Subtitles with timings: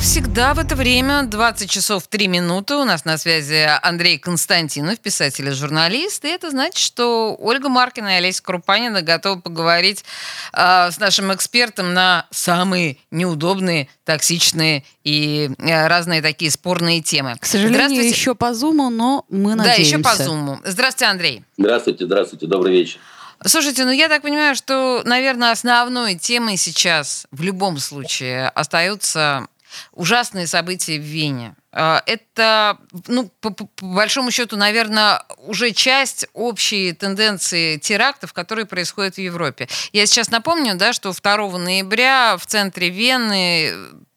[0.00, 5.48] Всегда в это время, 20 часов 3 минуты, у нас на связи Андрей Константинов, писатель
[5.48, 6.24] и журналист.
[6.24, 10.04] И это значит, что Ольга Маркина и Олеся Крупанина готовы поговорить
[10.52, 17.36] э, с нашим экспертом на самые неудобные, токсичные и э, разные такие спорные темы.
[17.38, 19.80] К сожалению, еще по Зуму, но мы надеемся.
[19.80, 20.60] Да, еще по Зуму.
[20.64, 21.44] Здравствуйте, Андрей.
[21.58, 23.00] Здравствуйте, здравствуйте, добрый вечер.
[23.44, 29.46] Слушайте, ну я так понимаю, что, наверное, основной темой сейчас в любом случае остаются
[29.92, 31.54] ужасные события в Вене.
[31.72, 39.16] А, это, ну, по, по большому счету, наверное, уже часть общей тенденции терактов, которые происходят
[39.16, 39.68] в Европе.
[39.92, 43.74] Я сейчас напомню, да, что 2 ноября в центре Вены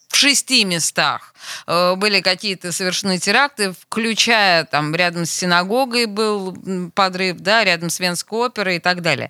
[0.08, 1.31] в шести местах
[1.68, 6.56] были какие-то совершены теракты, включая там рядом с синагогой был
[6.94, 9.30] подрыв, да, рядом с Венской оперой и так далее.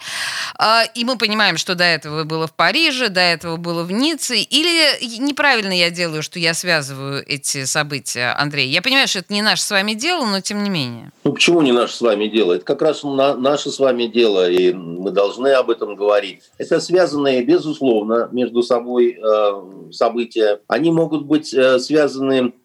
[0.58, 4.38] А, и мы понимаем, что до этого было в Париже, до этого было в Ницце.
[4.38, 8.70] Или неправильно я делаю, что я связываю эти события, Андрей?
[8.70, 11.12] Я понимаю, что это не наше с вами дело, но тем не менее.
[11.23, 12.53] Ну почему не наше с вами дело?
[12.53, 16.42] Это как раз на, наше с вами дело, и мы должны об этом говорить.
[16.58, 22.01] Это связанные, безусловно, между собой э, события они могут быть э, связаны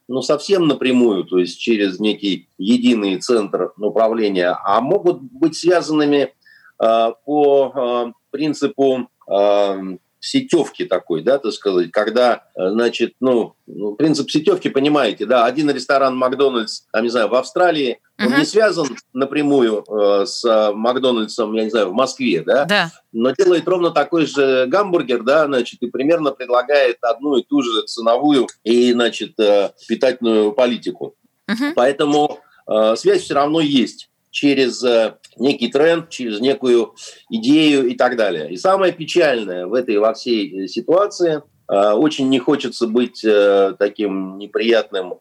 [0.09, 6.33] ну, совсем напрямую, то есть через некий единый центр управления, а могут быть связанными
[6.83, 9.09] э, по э, принципу
[10.21, 15.71] сетевки такой, да, так сказать, когда, э, значит, ну, ну, принцип сетевки, понимаете, да, один
[15.71, 18.27] ресторан Макдональдс, там, не знаю, в Австралии, uh-huh.
[18.27, 23.31] он не связан напрямую э, с Макдональдсом, я не знаю, в Москве, да, да, но
[23.33, 28.49] делает ровно такой же гамбургер, да, значит, и примерно предлагает одну и ту же ценовую
[28.65, 31.15] и, значит, э, питательную политику.
[31.49, 31.73] Uh-huh.
[31.75, 36.95] Поэтому э, связь все равно есть через э, некий тренд, через некую
[37.31, 38.53] идею и так далее.
[38.53, 43.25] И самое печальное в этой во всей э, ситуации, э, очень не хочется быть
[43.79, 45.15] таким неприятным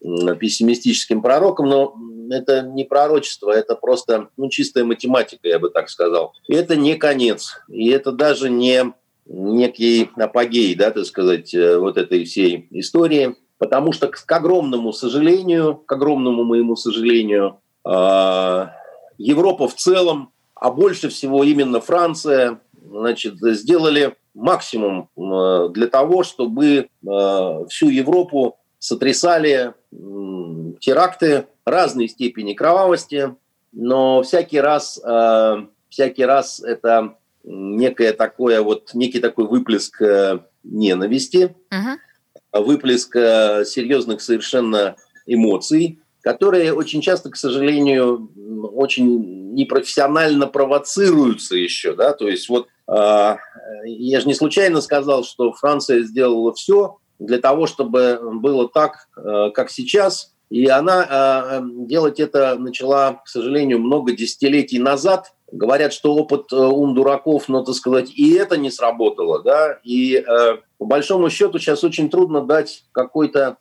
[0.00, 1.94] пессимистическим пророком, но
[2.30, 6.32] это не пророчество, это просто ну, чистая математика, я бы так сказал.
[6.48, 8.92] И это не конец, и это даже не
[9.26, 15.90] некий апогей, да, так сказать, вот этой всей истории, потому что, к огромному сожалению, к
[15.92, 25.68] огромному моему сожалению, Европа в целом, а больше всего именно Франция, значит, сделали максимум а,
[25.68, 29.74] для того, чтобы а, всю Европу сотрясали
[30.80, 33.34] теракты разной степени кровавости,
[33.72, 35.00] но всякий раз,
[35.88, 42.62] всякий раз это некое такое вот некий такой выплеск э, ненависти, uh-huh.
[42.62, 44.96] выплеск э, серьезных совершенно
[45.26, 48.28] эмоций, которые очень часто, к сожалению,
[48.74, 53.36] очень непрофессионально провоцируются еще, да, то есть вот э,
[53.84, 59.50] я же не случайно сказал, что Франция сделала все для того, чтобы было так, э,
[59.54, 65.32] как сейчас, и она э, делать это начала, к сожалению, много десятилетий назад.
[65.52, 70.16] Говорят, что опыт э, ум дураков, но, так сказать, и это не сработало, да, и
[70.16, 73.58] э, по большому счету сейчас очень трудно дать какой-то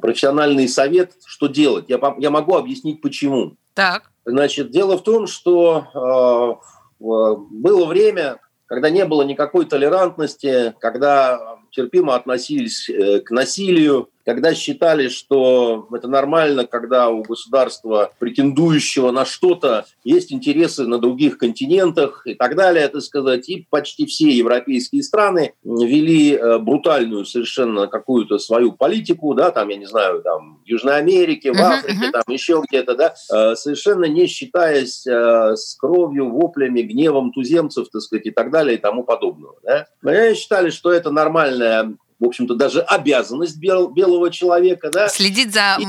[0.00, 1.86] профессиональный совет, что делать.
[1.88, 3.56] Я, я могу объяснить, почему.
[3.74, 4.10] Так.
[4.24, 6.58] Значит, дело в том, что
[7.00, 7.04] э,
[7.50, 15.08] было время, когда не было никакой толерантности, когда терпимо относились э, к насилию, когда считали,
[15.08, 22.34] что это нормально, когда у государства, претендующего на что-то, есть интересы на других континентах и
[22.34, 23.48] так далее, это сказать.
[23.48, 29.76] И почти все европейские страны вели э, брутальную совершенно какую-то свою политику, да, там, я
[29.76, 34.26] не знаю, там, в Южной Америке, в Африке, там, еще где-то, да, э, совершенно не
[34.26, 39.54] считаясь э, с кровью, воплями, гневом туземцев, так сказать, и так далее, и тому подобного.
[39.62, 39.86] Да.
[40.02, 44.90] Но они считали, что это нормальная в общем-то, даже обязанность бел, белого человека.
[44.90, 45.08] Да?
[45.08, 45.84] Следить за и,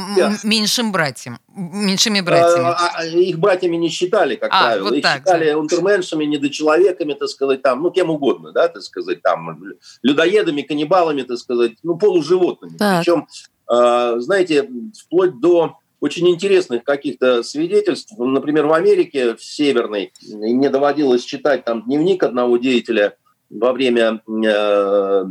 [0.48, 2.66] меньшим братьям, меньшими братьями.
[2.66, 4.84] А, а, их братьями не считали, как а, правило.
[4.86, 5.58] Вот их так, считали да.
[5.58, 9.60] унтерменшами, недочеловеками, так сказать, там, ну, кем угодно, да, так сказать, там,
[10.04, 12.78] людоедами, каннибалами, так сказать, ну, полуживотными.
[12.78, 13.00] Так.
[13.00, 13.28] Причем,
[13.72, 14.70] э, знаете,
[15.04, 18.14] вплоть до очень интересных каких-то свидетельств.
[18.18, 23.16] Например, в Америке, в Северной, мне доводилось читать там дневник одного деятеля
[23.50, 25.24] во время э, э,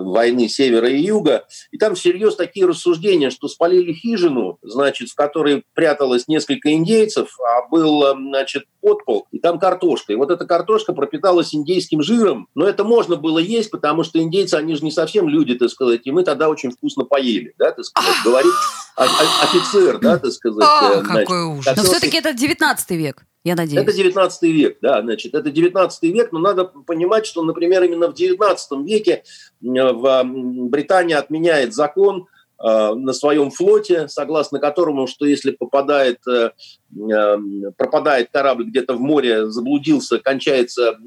[0.00, 5.64] войны севера и юга, и там всерьез такие рассуждения, что спалили хижину, значит, в которой
[5.74, 10.12] пряталось несколько индейцев, а был, э, значит, подпол, и там картошка.
[10.12, 14.54] И вот эта картошка пропиталась индейским жиром, но это можно было есть, потому что индейцы,
[14.54, 17.84] они же не совсем люди, так сказать, и мы тогда очень вкусно поели, да, так
[17.84, 18.52] сказать, говорит
[18.96, 20.66] офицер, да, так сказать.
[21.04, 21.76] Какой ужас.
[21.76, 23.82] Но все-таки это 19 век я надеюсь.
[23.82, 28.14] Это 19 век, да, значит, это 19 век, но надо понимать, что, например, именно в
[28.14, 29.22] 19 веке
[29.60, 32.26] в Британии отменяет закон
[32.62, 36.50] э, на своем флоте, согласно которому, что если попадает, э,
[36.94, 37.36] э,
[37.76, 40.98] пропадает корабль где-то в море, заблудился, кончается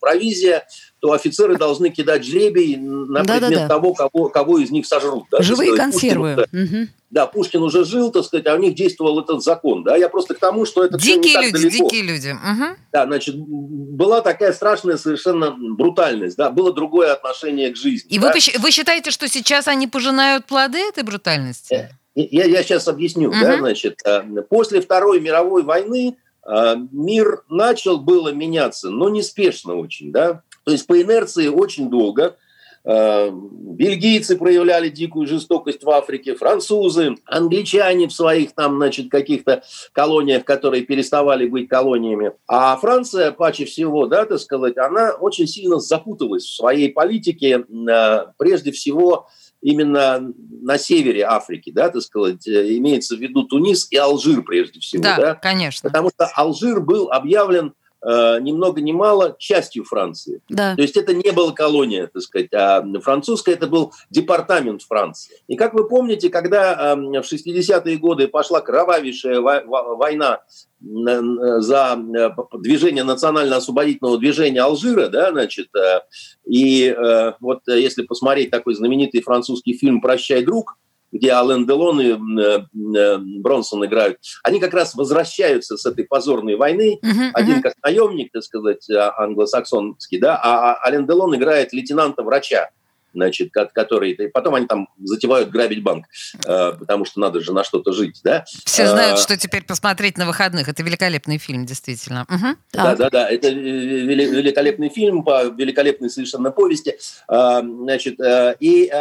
[0.00, 0.64] провизия,
[1.00, 3.68] то офицеры должны кидать жребий на да, предмет да, да.
[3.68, 5.24] того, кого, кого из них сожрут.
[5.30, 6.36] Да, Живые сказать, консервы.
[6.36, 6.88] Пушкин, угу.
[7.10, 9.82] Да, Пушкин уже жил, так сказать, а у них действовал этот закон.
[9.84, 11.88] Да, я просто к тому, что это дикие все не люди, далеко.
[11.88, 12.30] дикие люди.
[12.30, 12.76] Угу.
[12.92, 18.10] Да, значит, была такая страшная совершенно брутальность, да, было другое отношение к жизни.
[18.10, 18.32] И да?
[18.32, 21.74] вы, вы считаете, что сейчас они пожинают плоды этой брутальности?
[21.74, 23.38] Э, я, я сейчас объясню, угу.
[23.40, 26.16] да, значит, э, после Второй мировой войны
[26.46, 30.42] э, мир начал было меняться, но неспешно очень, да.
[30.68, 32.36] То есть по инерции очень долго.
[32.84, 39.62] Э, бельгийцы проявляли дикую жестокость в Африке, французы, англичане в своих там, значит, каких-то
[39.92, 42.32] колониях, которые переставали быть колониями.
[42.46, 48.24] А Франция, паче всего, да, так сказать, она очень сильно запуталась в своей политике, э,
[48.36, 49.26] прежде всего,
[49.62, 54.80] именно на севере Африки, да, так сказать, э, имеется в виду Тунис и Алжир прежде
[54.80, 55.02] всего.
[55.02, 55.34] Да, да?
[55.34, 55.88] конечно.
[55.88, 57.72] Потому что Алжир был объявлен
[58.08, 60.40] э, ни много ни мало частью Франции.
[60.48, 60.74] Да.
[60.76, 65.36] То есть это не была колония, так сказать, а французская это был департамент Франции.
[65.46, 70.40] И как вы помните, когда э, в 60-е годы пошла кровавейшая война
[70.80, 76.00] за э, движение национально-освободительного движения Алжира, да, значит, э,
[76.46, 80.78] и э, вот если посмотреть такой знаменитый французский фильм «Прощай, друг»,
[81.12, 82.60] где Ален Делон и э,
[82.96, 86.98] э, Бронсон играют, они как раз возвращаются с этой позорной войны.
[87.02, 87.62] Uh-huh, Один uh-huh.
[87.62, 92.70] как наемник, так сказать, а, англосаксонский, да, а, а Ален Делон играет лейтенанта-врача
[93.14, 94.12] значит, который...
[94.12, 96.04] И потом они там затевают грабить банк,
[96.46, 98.44] э, потому что надо же на что-то жить, да?
[98.64, 100.68] Все знают, что теперь посмотреть на выходных.
[100.68, 102.26] Это великолепный фильм, действительно.
[102.28, 102.56] Угу.
[102.74, 103.28] Да, да, да.
[103.28, 106.96] Это великолепный фильм по великолепной совершенно повести.
[107.26, 108.20] Значит,
[108.60, 108.92] и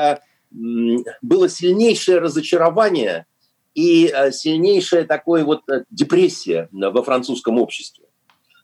[0.51, 3.25] было сильнейшее разочарование
[3.73, 8.05] и э, сильнейшая такой вот э, депрессия во французском обществе.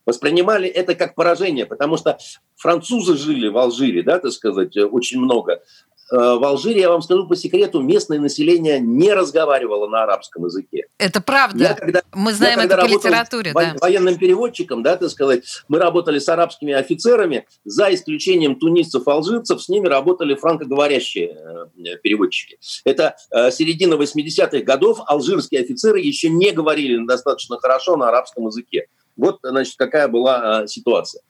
[0.05, 2.17] Воспринимали это как поражение, потому что
[2.55, 5.61] французы жили в Алжире, да, так сказать, э, очень много.
[6.11, 10.85] Э, в Алжире, я вам скажу по секрету, местное население не разговаривало на арабском языке.
[10.97, 11.63] Это правда.
[11.63, 13.53] Я, когда, мы знаем я, это по литературе.
[13.53, 13.75] Да.
[13.79, 19.69] Военным переводчиком, да, так сказать, мы работали с арабскими офицерами, за исключением тунисцев, алжирцев, с
[19.69, 21.37] ними работали франкоговорящие
[21.77, 22.57] э, переводчики.
[22.83, 28.87] Это э, середина 80-х годов, алжирские офицеры еще не говорили достаточно хорошо на арабском языке.
[29.15, 31.21] Вот, значит, какая была ситуация.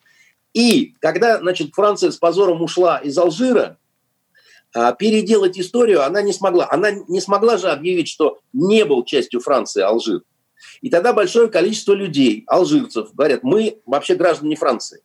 [0.54, 3.78] И когда, значит, Франция с позором ушла из Алжира,
[4.98, 6.68] переделать историю она не смогла.
[6.72, 10.22] Она не смогла же объявить, что не был частью Франции Алжир.
[10.82, 15.02] И тогда большое количество людей, алжирцев, говорят, мы вообще граждане Франции.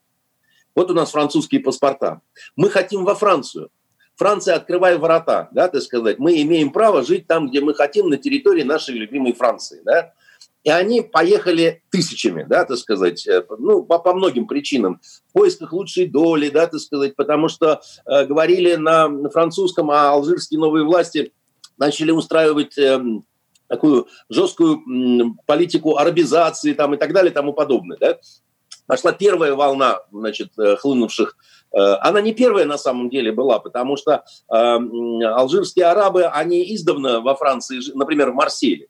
[0.74, 2.20] Вот у нас французские паспорта.
[2.56, 3.70] Мы хотим во Францию.
[4.16, 6.18] Франция, открывай ворота, да, так сказать.
[6.18, 10.12] Мы имеем право жить там, где мы хотим, на территории нашей любимой Франции, да.
[10.68, 15.00] И они поехали тысячами, да, так сказать, э, ну, по, по многим причинам.
[15.30, 20.60] В поисках лучшей доли, да, так сказать, потому что э, говорили на французском, а алжирские
[20.60, 21.32] новые власти
[21.78, 23.02] начали устраивать э,
[23.66, 27.96] такую жесткую э, политику арабизации там, и так далее и тому подобное.
[27.98, 28.18] Да?
[28.86, 31.34] Пошла первая волна значит, э, хлынувших
[31.72, 37.22] э, она не первая на самом деле была, потому что э, алжирские арабы, они издавна
[37.22, 38.88] во Франции, например, в Марселе,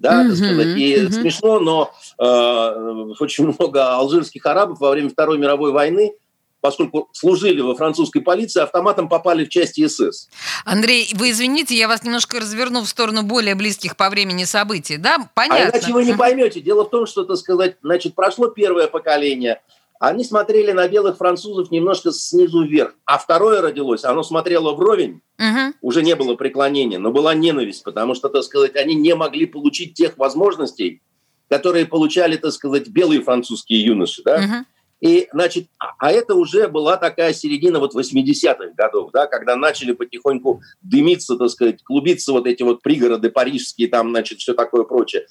[0.00, 0.76] да, так сказать.
[0.78, 6.12] И mm смешно, но э, очень много алжирских арабов во время Второй мировой войны
[6.60, 10.28] поскольку служили во французской полиции, автоматом попали в части СС.
[10.64, 15.30] Андрей, вы извините, я вас немножко разверну в сторону более близких по времени событий, да?
[15.34, 15.64] Понятно.
[15.64, 16.60] А иначе вы не поймете.
[16.60, 19.60] Дело в том, что, так сказать, значит, прошло первое поколение,
[20.00, 22.94] они смотрели на белых французов немножко снизу вверх.
[23.04, 25.74] А второе родилось, оно смотрело вровень, угу.
[25.82, 29.92] уже не было преклонения, но была ненависть, потому что, так сказать, они не могли получить
[29.92, 31.02] тех возможностей,
[31.50, 34.36] которые получали, так сказать, белые французские юноши, да?
[34.36, 34.66] Угу.
[35.00, 39.92] И, значит, а, а это уже была такая середина вот 80-х годов, да, когда начали
[39.92, 45.26] потихоньку дымиться, так сказать, клубиться вот эти вот пригороды парижские, там, значит, все такое прочее.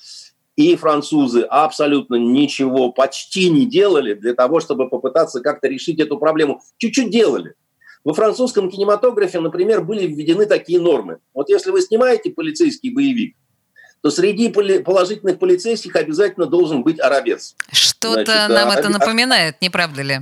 [0.60, 6.62] И французы абсолютно ничего почти не делали для того, чтобы попытаться как-то решить эту проблему.
[6.78, 7.54] Чуть-чуть делали.
[8.04, 11.20] Во французском кинематографе, например, были введены такие нормы.
[11.34, 13.38] Вот если вы снимаете полицейский боевик,
[14.02, 17.56] то среди положительных полицейских обязательно должен быть арабец.
[17.72, 20.20] Что-то нам а, это напоминает, не правда ли?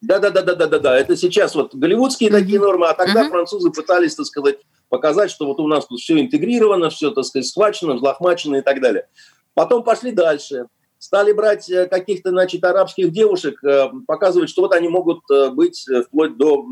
[0.00, 0.98] Да, да, да, да, да, да, да.
[0.98, 2.40] Это сейчас вот голливудские mm-hmm.
[2.40, 3.30] такие нормы, а тогда mm-hmm.
[3.30, 4.56] французы пытались, так сказать,
[4.88, 8.80] показать, что вот у нас тут все интегрировано, все, так сказать, схвачено, взлохмачено и так
[8.80, 9.08] далее.
[9.54, 10.66] Потом пошли дальше.
[10.98, 15.86] Стали брать э, каких-то, значит, арабских девушек, э, показывать, что вот они могут э, быть
[16.06, 16.66] вплоть до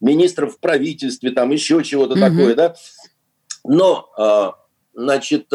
[0.00, 2.20] министров в правительстве, там еще чего-то mm-hmm.
[2.20, 2.74] такое, да.
[3.64, 4.58] Но,
[4.92, 5.52] значит,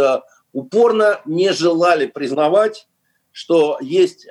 [0.53, 2.87] упорно не желали признавать,
[3.33, 4.25] что есть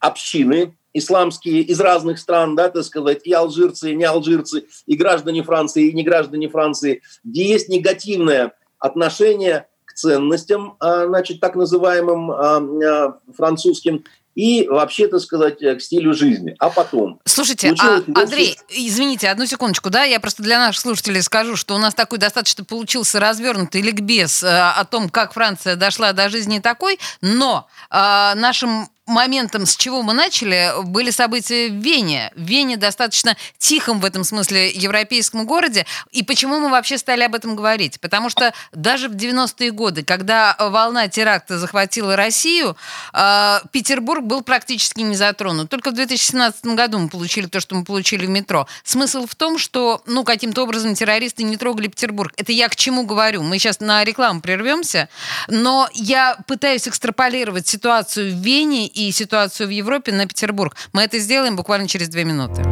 [0.00, 5.44] общины, исламские из разных стран, да, так сказать, и алжирцы, и не алжирцы, и граждане
[5.44, 12.30] Франции, и не граждане Франции, где есть негативное отношение к ценностям, а, значит, так называемым
[12.30, 16.56] а, а, французским, и вообще, так сказать, к стилю жизни.
[16.58, 17.20] А потом...
[17.24, 21.78] Слушайте, а, Андрей, извините, одну секундочку, да, я просто для наших слушателей скажу, что у
[21.78, 26.98] нас такой достаточно получился развернутый ликбез э, о том, как Франция дошла до жизни такой,
[27.20, 32.32] но э, нашим моментом, с чего мы начали, были события в Вене.
[32.34, 35.86] В Вене достаточно тихом в этом смысле европейском городе.
[36.10, 38.00] И почему мы вообще стали об этом говорить?
[38.00, 42.76] Потому что даже в 90-е годы, когда волна теракта захватила Россию,
[43.12, 45.68] э, Петербург был практически не затронут.
[45.68, 48.66] Только в 2017 году мы получили то, что мы получили в метро.
[48.84, 52.32] Смысл в том, что ну, каким-то образом террористы не трогали Петербург.
[52.36, 53.42] Это я к чему говорю?
[53.42, 55.08] Мы сейчас на рекламу прервемся,
[55.48, 60.74] но я пытаюсь экстраполировать ситуацию в Вене и ситуацию в Европе на Петербург.
[60.92, 62.62] Мы это сделаем буквально через две минуты.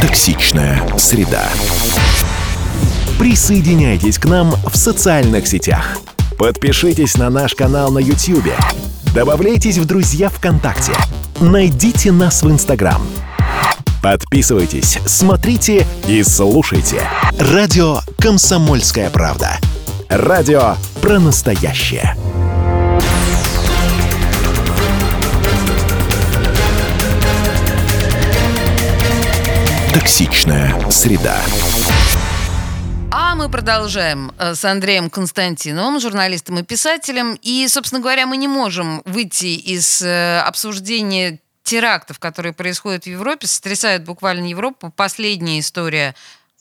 [0.00, 1.48] Токсичная среда.
[3.18, 5.98] Присоединяйтесь к нам в социальных сетях.
[6.38, 8.52] Подпишитесь на наш канал на YouTube.
[9.14, 10.92] Добавляйтесь в друзья ВКонтакте.
[11.40, 13.00] Найдите нас в Инстаграм.
[14.02, 17.00] Подписывайтесь, смотрите и слушайте.
[17.40, 19.58] Радио «Комсомольская правда».
[20.08, 22.14] Радио про настоящее.
[29.92, 31.36] Токсичная среда.
[33.10, 37.36] А мы продолжаем э, с Андреем Константиновым, журналистом и писателем.
[37.42, 43.48] И, собственно говоря, мы не можем выйти из э, обсуждения терактов, которые происходят в Европе,
[43.48, 44.92] сотрясают буквально Европу.
[44.94, 46.14] Последняя история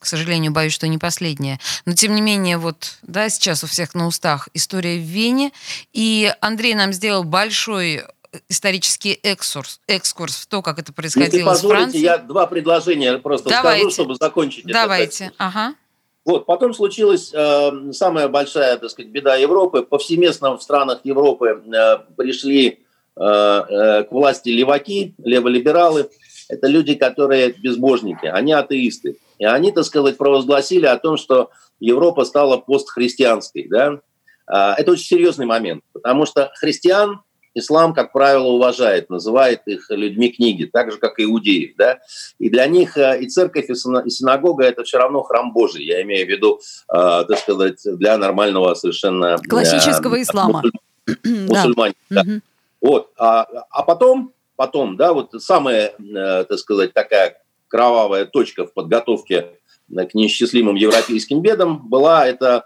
[0.06, 1.60] к сожалению, боюсь, что не последняя.
[1.86, 5.52] Но, тем не менее, вот, да, сейчас у всех на устах история в Вене.
[5.94, 8.04] И Андрей нам сделал большой
[8.48, 11.98] исторический экскурс, экскурс в то, как это происходило Если в Франции.
[11.98, 13.82] я два предложения просто Давайте.
[13.82, 15.26] скажу, чтобы закончить Давайте.
[15.26, 15.34] это.
[15.40, 15.76] Ага.
[16.24, 19.82] Вот, потом случилась э, самая большая, так сказать, беда Европы.
[19.82, 22.68] Повсеместно в странах Европы э, пришли
[23.16, 26.10] э, э, к власти леваки, леволибералы.
[26.48, 29.18] Это люди, которые безбожники, они атеисты.
[29.40, 33.68] И они, так сказать, провозгласили о том, что Европа стала постхристианской.
[33.70, 34.00] Да?
[34.48, 37.22] А, это очень серьезный момент, потому что христиан
[37.56, 41.76] ислам, как правило, уважает, называет их людьми книги, так же, как и иудеев.
[41.78, 42.00] Да?
[42.38, 43.76] И для них э, и церковь, и
[44.10, 45.86] синагога– это все равно храм Божий.
[45.86, 46.60] Я имею в виду,
[46.94, 49.38] э, так сказать, для нормального совершенно...
[49.38, 50.64] Э, Классического ислама.
[51.24, 52.24] Мусульман, да.
[52.82, 53.12] Вот.
[53.18, 57.38] А, а потом, потом, да, вот самая, так сказать, такая
[57.76, 59.48] кровавая точка в подготовке
[59.94, 62.64] к неисчислимым европейским бедам была это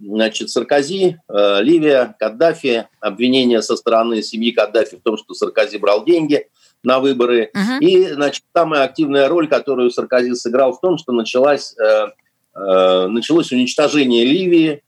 [0.00, 6.04] значит, Саркози, э, Ливия, Каддафи, обвинения со стороны семьи Каддафи в том, что Саркози брал
[6.04, 6.48] деньги
[6.82, 7.52] на выборы.
[7.54, 7.78] Uh-huh.
[7.80, 12.08] И, значит, самая активная роль, которую Саркози сыграл в том, что началась, э,
[12.56, 14.82] э, началось уничтожение Ливии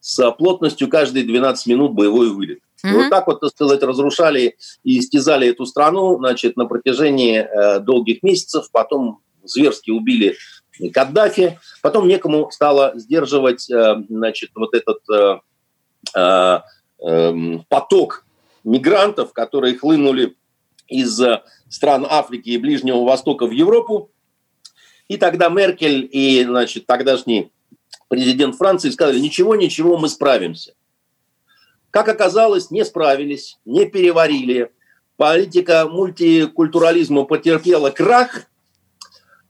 [0.00, 2.58] с плотностью каждые 12 минут боевой вылет.
[2.84, 2.90] Uh-huh.
[2.90, 7.80] И вот так вот, так сказать, разрушали и истязали эту страну, значит, на протяжении э,
[7.80, 8.68] долгих месяцев.
[8.70, 10.36] Потом зверски убили
[10.92, 11.58] Каддафи.
[11.82, 15.38] Потом некому стало сдерживать э, значит, вот этот э,
[16.14, 16.60] э,
[17.00, 18.26] эм, поток
[18.64, 20.36] мигрантов, которые хлынули
[20.88, 21.20] из
[21.68, 24.10] стран Африки и Ближнего Востока в Европу.
[25.08, 27.50] И тогда Меркель и значит, тогдашний
[28.08, 30.74] президент Франции сказали, ничего, ничего, мы справимся.
[31.94, 34.72] Как оказалось, не справились, не переварили.
[35.16, 38.46] Политика мультикультурализма потерпела крах–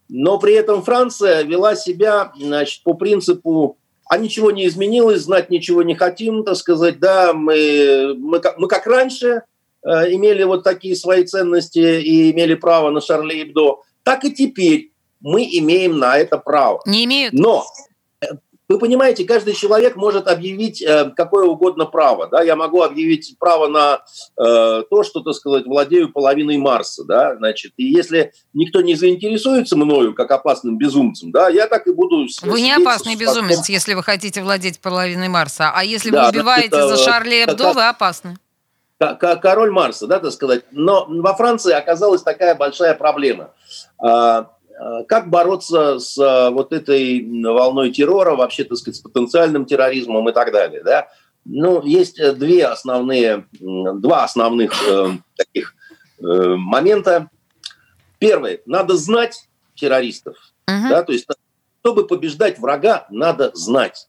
[0.08, 5.82] но при этом Франция вела себя значит, по принципу а ничего не изменилось, знать ничего
[5.82, 9.42] не хотим, так сказать, да, мы, мы, мы как раньше
[9.82, 14.92] э, имели вот такие свои ценности и имели право на Шарли Эбдо, так и теперь
[15.20, 16.82] мы имеем на это право.
[16.84, 17.32] Не имеют?
[17.32, 17.64] Но
[18.68, 22.28] вы понимаете, каждый человек может объявить э, какое угодно право.
[22.28, 22.42] Да?
[22.42, 24.02] Я могу объявить право на
[24.38, 27.04] э, то, что, так сказать, владею половиной Марса.
[27.04, 27.36] Да?
[27.36, 32.26] Значит, и если никто не заинтересуется мною как опасным безумцем, да, я так и буду...
[32.42, 35.70] Вы не опасный безумец, если вы хотите владеть половиной Марса.
[35.74, 38.36] А если да, вы убиваете это, за Шарли Эбдо, вы опасны.
[38.98, 40.64] Король Марса, да, так сказать.
[40.70, 43.50] Но во Франции оказалась такая большая проблема
[43.98, 44.50] а,
[45.08, 50.32] как бороться с э, вот этой волной террора, вообще, так сказать, с потенциальным терроризмом и
[50.32, 51.08] так далее, да?
[51.44, 55.74] Ну, есть э, две основные, два основных э, таких
[56.18, 56.24] э,
[56.56, 57.28] момента.
[58.18, 60.88] Первый, надо знать террористов, uh-huh.
[60.88, 61.26] да, то есть
[61.80, 64.08] чтобы побеждать врага, надо знать,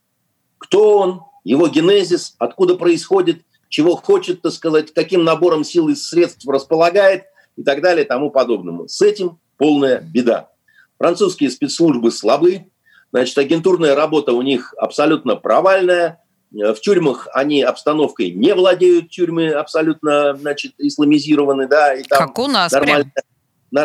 [0.58, 6.48] кто он, его генезис, откуда происходит, чего хочет, так сказать, каким набором сил и средств
[6.48, 7.26] располагает
[7.58, 8.88] и так далее тому подобному.
[8.88, 10.50] С этим полная беда.
[10.98, 12.66] Французские спецслужбы слабы,
[13.12, 16.22] значит, агентурная работа у них абсолютно провальная,
[16.52, 22.48] в тюрьмах они обстановкой не владеют, тюрьмы абсолютно, значит, исламизированы, да, и там как у
[22.48, 23.12] нас нормально.
[23.14, 23.26] Прям.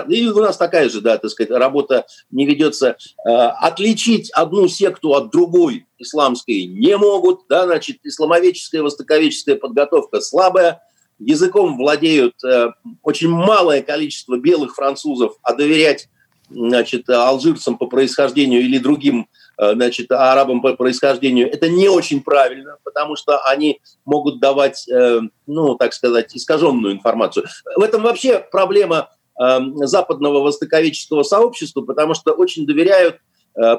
[0.09, 2.97] И у нас такая же, да, так сказать, работа не ведется.
[3.27, 10.83] Э, отличить одну секту от другой исламской не могут, да, значит, исламоведческая, востоковедческая подготовка слабая,
[11.19, 12.69] языком владеют э,
[13.03, 16.09] очень малое количество белых французов, а доверять
[16.51, 19.29] значит, алжирцам по происхождению или другим
[19.59, 25.21] э, значит, арабам по происхождению, это не очень правильно, потому что они могут давать, э,
[25.47, 27.47] ну, так сказать, искаженную информацию.
[27.77, 33.19] В этом вообще проблема э, западного востоковеческого сообщества, потому что очень доверяют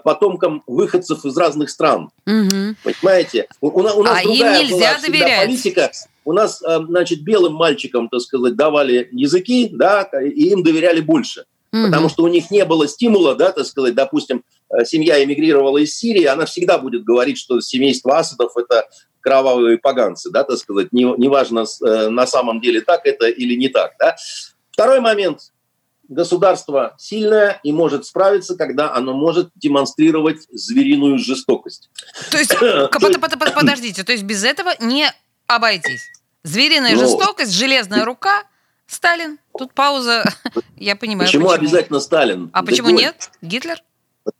[0.03, 2.09] потомкам выходцев из разных стран.
[2.27, 2.75] Угу.
[2.83, 3.47] Понимаете?
[3.61, 5.45] У, у, у нас а другая им нельзя была доверять.
[5.45, 5.91] политика.
[6.25, 11.45] У нас, значит, белым мальчикам, так сказать, давали языки, да, и им доверяли больше.
[11.73, 11.85] Mm-hmm.
[11.85, 15.95] Потому что у них не было стимула, да, так сказать, допустим, э, семья эмигрировала из
[15.95, 18.89] Сирии, она всегда будет говорить, что семейство Асадов– это
[19.21, 23.69] кровавые поганцы, да, так сказать, неважно не, э, на самом деле так это или не
[23.69, 24.15] так, да.
[24.71, 25.39] Второй момент.
[26.09, 31.89] Государство сильное и может справиться, когда оно может демонстрировать звериную жестокость.
[32.31, 32.53] То есть,
[33.55, 35.09] подождите, то есть без этого не
[35.47, 36.09] обойтись?
[36.43, 38.43] Звериная ну, жестокость, железная рука
[38.91, 39.39] Сталин.
[39.57, 40.23] Тут пауза.
[40.75, 41.27] Я понимаю.
[41.27, 41.59] Почему, почему.
[41.59, 42.49] обязательно Сталин?
[42.51, 43.31] А почему нет?
[43.41, 43.81] Гитлер?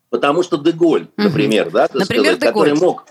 [0.10, 1.74] Потому что Деголь, например, угу.
[1.74, 3.06] да, например, сказать, который мог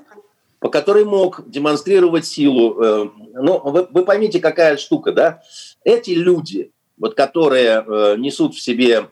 [0.59, 2.83] по которой мог демонстрировать силу.
[2.83, 5.43] Э, ну, вы, вы поймите, какая штука, да?
[5.85, 9.09] Эти люди, вот, которые э, несут в себе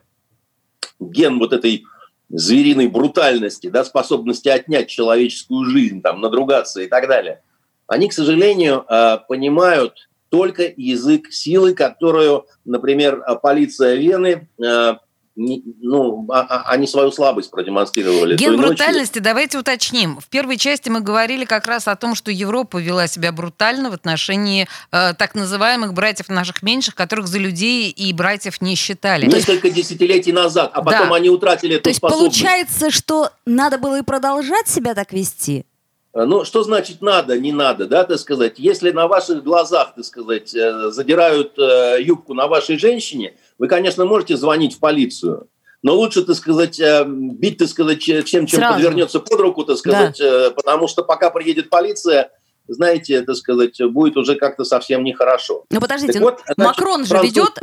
[1.00, 1.84] ген вот этой
[2.28, 7.40] звериной брутальности, да, способности отнять человеческую жизнь, там, надругаться и так далее,
[7.86, 14.94] они, к сожалению, э, понимают только язык силы, которую, например, полиция Вены э,
[15.40, 18.36] ну, а, а, они свою слабость продемонстрировали.
[18.36, 20.18] Ген брутальности, давайте уточним.
[20.18, 23.94] В первой части мы говорили как раз о том, что Европа вела себя брутально в
[23.94, 29.26] отношении э, так называемых братьев наших меньших, которых за людей и братьев не считали.
[29.26, 31.14] Несколько десятилетий назад, а потом да.
[31.14, 32.40] они утратили эту То есть способность.
[32.40, 35.64] получается, что надо было и продолжать себя так вести?
[36.14, 38.54] Э, ну, что значит надо, не надо, да, так сказать?
[38.58, 44.04] Если на ваших глазах, так сказать, э, задирают э, юбку на вашей женщине, вы, конечно,
[44.04, 45.48] можете звонить в полицию.
[45.82, 48.74] Но лучше, так сказать, бить, так сказать, всем, чем Сразу.
[48.74, 50.50] подвернется под руку, так сказать, да.
[50.50, 52.32] потому что пока приедет полиция,
[52.66, 55.66] знаете, так сказать, будет уже как-то совсем нехорошо.
[55.70, 57.60] Ну, подождите, так вот, значит, Макрон же ведет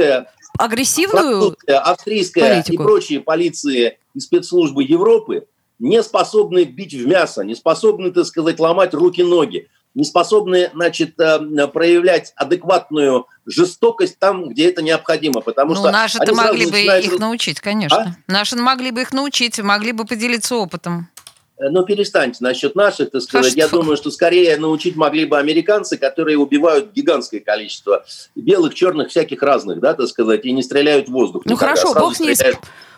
[0.58, 2.84] агрессивную австрийская политику.
[2.84, 5.48] и прочие полиции и спецслужбы Европы
[5.80, 11.68] не способны бить в мясо, не способны, так сказать, ломать руки-ноги, не способны, значит, э,
[11.68, 15.92] проявлять адекватную жестокость там, где это необходимо, потому ну, что...
[15.92, 17.06] наши-то могли бы начинают...
[17.06, 18.16] их научить, конечно.
[18.28, 18.32] А?
[18.32, 21.10] Наши могли бы их научить, могли бы поделиться опытом.
[21.58, 23.54] Э, ну, перестаньте насчет наших, так сказать.
[23.54, 23.78] А Я что?
[23.78, 29.80] думаю, что скорее научить могли бы американцы, которые убивают гигантское количество белых, черных, всяких разных,
[29.80, 31.44] да, так сказать, и не стреляют в воздух.
[31.46, 32.36] Ну, хорошо, бог с ней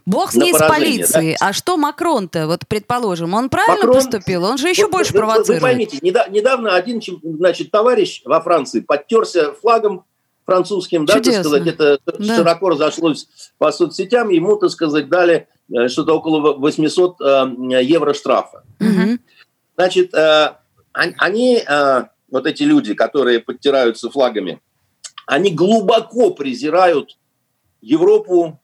[0.07, 1.35] Бог с ней с полицией.
[1.39, 1.49] Да?
[1.49, 4.45] А что Макрон-то, вот предположим, он правильно Макрон, поступил?
[4.45, 5.61] Он же еще вот, больше вы, провоцирует.
[5.61, 10.05] Вы поймите, недавно один значит, товарищ во Франции подтерся флагом
[10.45, 12.37] французским, да, так сказать, это да.
[12.37, 17.47] широко разошлось по соцсетям, ему, так сказать, дали э, что-то около 800 э,
[17.83, 18.63] евро штрафа.
[18.79, 19.19] Угу.
[19.75, 20.53] Значит, э,
[20.93, 21.61] они,
[22.31, 24.61] вот эти люди, которые подтираются флагами,
[25.27, 27.17] они глубоко презирают
[27.81, 28.59] Европу,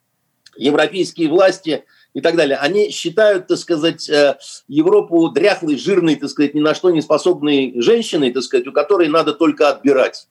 [0.57, 4.37] европейские власти и так далее, они считают, так сказать, э,
[4.67, 9.07] Европу дряхлой, жирной, так сказать, ни на что не способной женщиной, так сказать, у которой
[9.07, 10.27] надо только отбирать.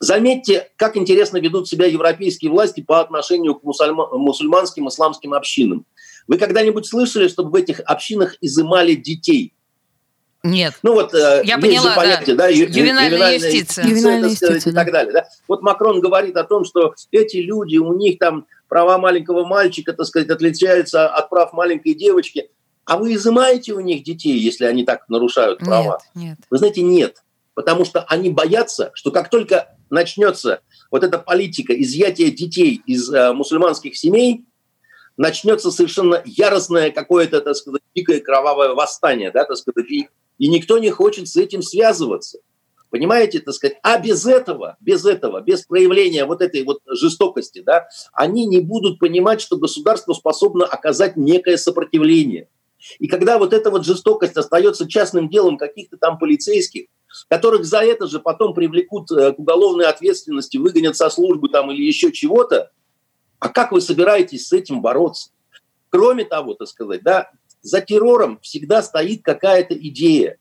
[0.00, 5.86] Заметьте, как интересно ведут себя европейские власти по отношению к мусульманским исламским общинам.
[6.26, 9.54] Вы когда-нибудь слышали, чтобы в этих общинах изымали детей?
[10.42, 10.74] Нет.
[10.82, 14.74] Ну вот э, Я поняла, же понятие, да, да ювенальная, ювенальная юстиция, ювенальная юстиция и
[14.74, 15.12] так далее.
[15.12, 15.28] Да?
[15.48, 20.04] Вот Макрон говорит о том, что эти люди, у них там права маленького мальчика, так
[20.04, 22.50] сказать, отличаются от прав маленькой девочки.
[22.84, 26.00] А вы изымаете у них детей, если они так нарушают права?
[26.16, 26.38] Нет, нет.
[26.50, 27.22] Вы знаете, нет.
[27.54, 30.60] Потому что они боятся, что как только начнется
[30.90, 34.44] вот эта политика изъятия детей из э, мусульманских семей,
[35.16, 40.08] начнется совершенно яростное какое-то, так сказать, дикое кровавое восстание, да, так сказать, и
[40.38, 42.38] и никто не хочет с этим связываться.
[42.94, 47.88] Понимаете, так сказать, а без этого, без этого, без проявления вот этой вот жестокости, да,
[48.12, 52.48] они не будут понимать, что государство способно оказать некое сопротивление.
[53.00, 56.86] И когда вот эта вот жестокость остается частным делом каких-то там полицейских,
[57.28, 61.82] которых за это же потом привлекут э, к уголовной ответственности, выгонят со службы там или
[61.82, 62.70] еще чего-то,
[63.40, 65.30] а как вы собираетесь с этим бороться?
[65.90, 70.38] Кроме того, так сказать, да, за террором всегда стоит какая-то идея.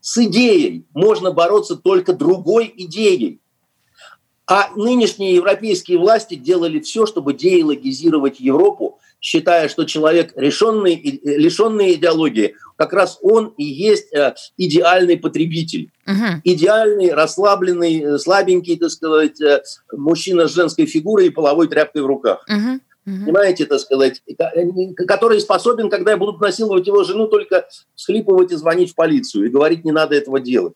[0.00, 3.40] С идеей можно бороться только другой идеей.
[4.46, 12.54] А нынешние европейские власти делали все, чтобы деилогизировать Европу, считая, что человек, решенный, лишенный идеологии,
[12.76, 15.90] как раз он и есть э, идеальный потребитель.
[16.06, 16.42] Угу.
[16.44, 22.06] Идеальный, расслабленный, э, слабенький, так сказать, э, мужчина с женской фигурой и половой тряпкой в
[22.06, 22.44] руках.
[22.46, 23.24] Угу угу.
[23.24, 24.22] понимаете, так сказать,
[25.06, 29.84] который способен, когда будут насиловать его жену, только схлипывать и звонить в полицию и говорить,
[29.84, 30.74] не надо этого делать.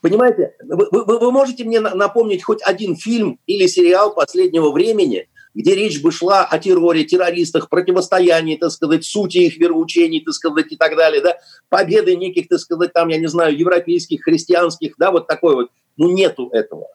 [0.00, 5.74] Понимаете, вы, вы, вы можете мне напомнить хоть один фильм или сериал последнего времени, где
[5.74, 10.76] речь бы шла о терроре, террористах, противостоянии, так сказать, сути их вероучений, так сказать, и
[10.76, 11.36] так далее, да,
[11.68, 15.68] победы неких, так сказать, там, я не знаю, европейских, христианских, да, вот такой вот.
[15.96, 16.88] Ну, нету этого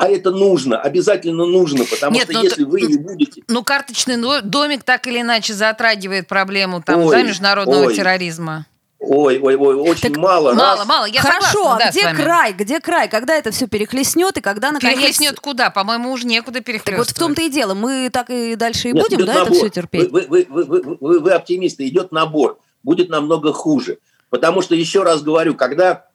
[0.00, 3.42] а это нужно, обязательно нужно, потому Нет, что ну, если вы не будете...
[3.48, 7.94] Ну, карточный домик так или иначе затрагивает проблему там, ой, да, международного ой.
[7.94, 8.64] терроризма.
[8.98, 10.54] Ой, ой, ой, очень так мало.
[10.54, 10.86] Мало, раз.
[10.86, 11.04] мало.
[11.04, 12.52] Я Хорошо, согласна, а да, где край?
[12.54, 13.08] Где край?
[13.10, 14.96] Когда это все перехлестнет и когда наконец...
[14.96, 15.68] Перехлестнет куда?
[15.68, 16.96] По-моему, уже некуда перехлестнуть.
[16.96, 17.74] вот в том-то и дело.
[17.74, 19.48] Мы так и дальше и Нет, будем, да, набор.
[19.48, 20.10] это все терпеть?
[20.10, 21.86] Вы, вы, вы, вы, вы, вы оптимисты.
[21.86, 22.58] Идет набор.
[22.82, 23.98] Будет намного хуже.
[24.30, 26.06] Потому что, еще раз говорю, когда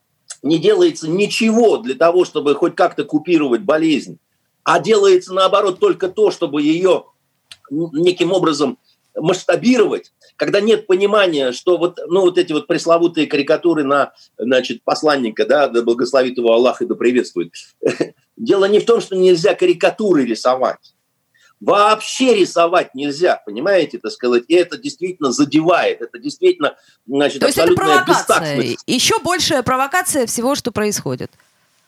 [0.45, 4.19] не делается ничего для того, чтобы хоть как-то купировать болезнь,
[4.63, 7.05] а делается наоборот только то, чтобы ее
[7.69, 8.77] неким образом
[9.15, 15.47] масштабировать, когда нет понимания, что вот, ну, вот эти вот пресловутые карикатуры на значит, посланника,
[15.47, 17.51] да, да благословит его Аллах и да приветствует.
[18.37, 20.94] Дело не в том, что нельзя карикатуры рисовать.
[21.65, 26.75] Вообще рисовать нельзя, понимаете, так сказать, и это действительно задевает, это действительно,
[27.07, 31.31] значит, То есть это провокация, еще большая провокация всего, что происходит.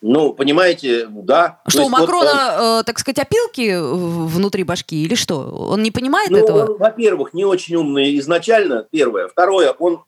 [0.02, 1.60] Ну, понимаете, да.
[1.68, 5.40] Что, у Макрона, вот, э, так сказать, опилки внутри башки или что?
[5.40, 6.78] Он не понимает ну, этого?
[6.78, 9.28] Во-первых, не очень умный изначально, первое.
[9.28, 10.04] Второе, он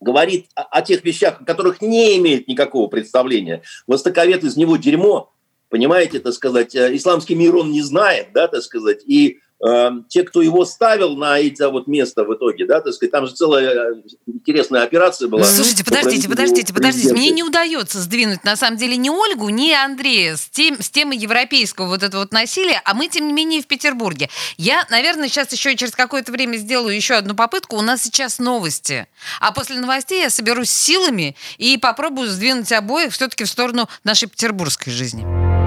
[0.00, 3.62] говорит о, о тех вещах, о которых не имеет никакого представления.
[3.86, 5.32] Востоковед из него дерьмо,
[5.68, 6.74] понимаете, так сказать.
[6.74, 9.02] Э, исламский мир он не знает, да, так сказать.
[9.06, 13.10] И Эм, те, кто его ставил на это вот место в итоге, да, так сказать,
[13.10, 13.94] там же целая э,
[14.28, 15.44] интересная операция была.
[15.44, 20.36] Слушайте, подождите, подождите, подождите, мне не удается сдвинуть, на самом деле, ни Ольгу, ни Андрея
[20.36, 23.66] с, тем, с темы европейского вот этого вот насилия, а мы, тем не менее, в
[23.66, 24.30] Петербурге.
[24.58, 27.78] Я, наверное, сейчас еще через какое-то время сделаю еще одну попытку.
[27.78, 29.08] У нас сейчас новости.
[29.40, 34.92] А после новостей я соберусь силами и попробую сдвинуть обоих все-таки в сторону нашей петербургской
[34.92, 35.57] жизни.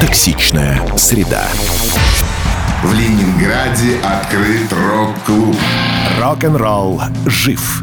[0.00, 1.44] Токсичная среда.
[2.84, 5.56] В Ленинграде открыт рок-клуб.
[6.20, 7.82] Рок-н-ролл жив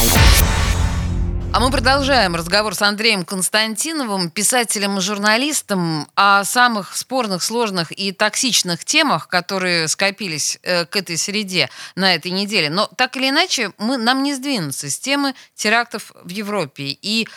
[1.53, 8.13] А мы продолжаем разговор с Андреем Константиновым, писателем и журналистом, о самых спорных, сложных и
[8.13, 12.69] токсичных темах, которые скопились э, к этой среде на этой неделе.
[12.69, 16.97] Но так или иначе, мы, нам не сдвинуться с темы терактов в Европе.
[17.01, 17.27] И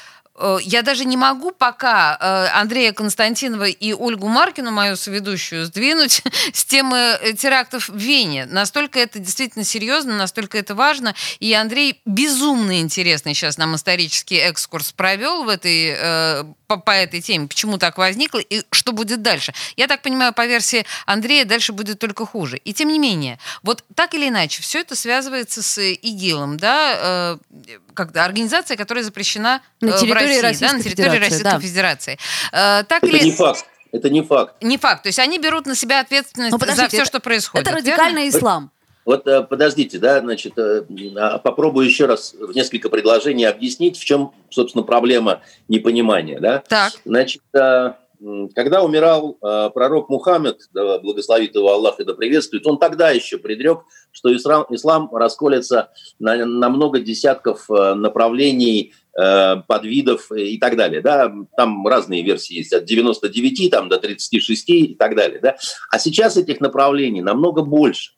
[0.62, 6.64] я даже не могу пока э, Андрея Константинова и Ольгу Маркину, мою соведущую, сдвинуть с
[6.64, 8.46] темы э, терактов в Вене.
[8.46, 11.14] Настолько это действительно серьезно, настолько это важно.
[11.38, 17.46] И Андрей безумно интересный сейчас нам исторический экскурс провел в этой по, по этой теме,
[17.46, 19.52] почему так возникло и что будет дальше.
[19.76, 22.56] Я так понимаю, по версии Андрея дальше будет только хуже.
[22.58, 27.68] И тем не менее, вот так или иначе, все это связывается с ИГИЛом, да, э,
[27.94, 31.60] как организация, которая запрещена на э, территории России, Российской да, на территории Федерации, Российской да.
[31.60, 32.18] Федерации.
[32.52, 33.24] Э, так Это или...
[33.24, 33.64] не факт.
[33.92, 34.54] Это не факт.
[34.60, 35.02] Не факт.
[35.04, 37.68] То есть они берут на себя ответственность Ну, за все, это- что происходит.
[37.68, 37.90] Это верно?
[37.92, 38.72] радикальный ислам.
[39.04, 40.82] Вот э, подождите, да, значит, э,
[41.16, 46.62] а, попробую еще раз в несколько предложений объяснить, в чем, собственно, проблема непонимания, да.
[46.66, 46.92] Так.
[47.04, 49.36] Значит, когда умирал
[49.74, 54.64] пророк Мухаммед, да, благословит его Аллах и да приветствует, он тогда еще предрек, что ислам,
[54.70, 61.00] ислам расколется на, на много десятков направлений, подвидов и так далее.
[61.00, 61.32] Да?
[61.56, 65.38] Там разные версии есть, от 99 там, до 36 и так далее.
[65.40, 65.56] Да?
[65.90, 68.14] А сейчас этих направлений намного больше.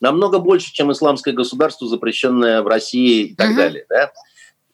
[0.00, 3.56] Намного больше, чем исламское государство, запрещенное в России и так Мгм.
[3.56, 3.86] далее.
[3.88, 4.10] Да?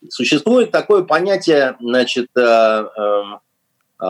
[0.08, 3.22] Существует такое понятие, значит, э, э,
[4.00, 4.04] э,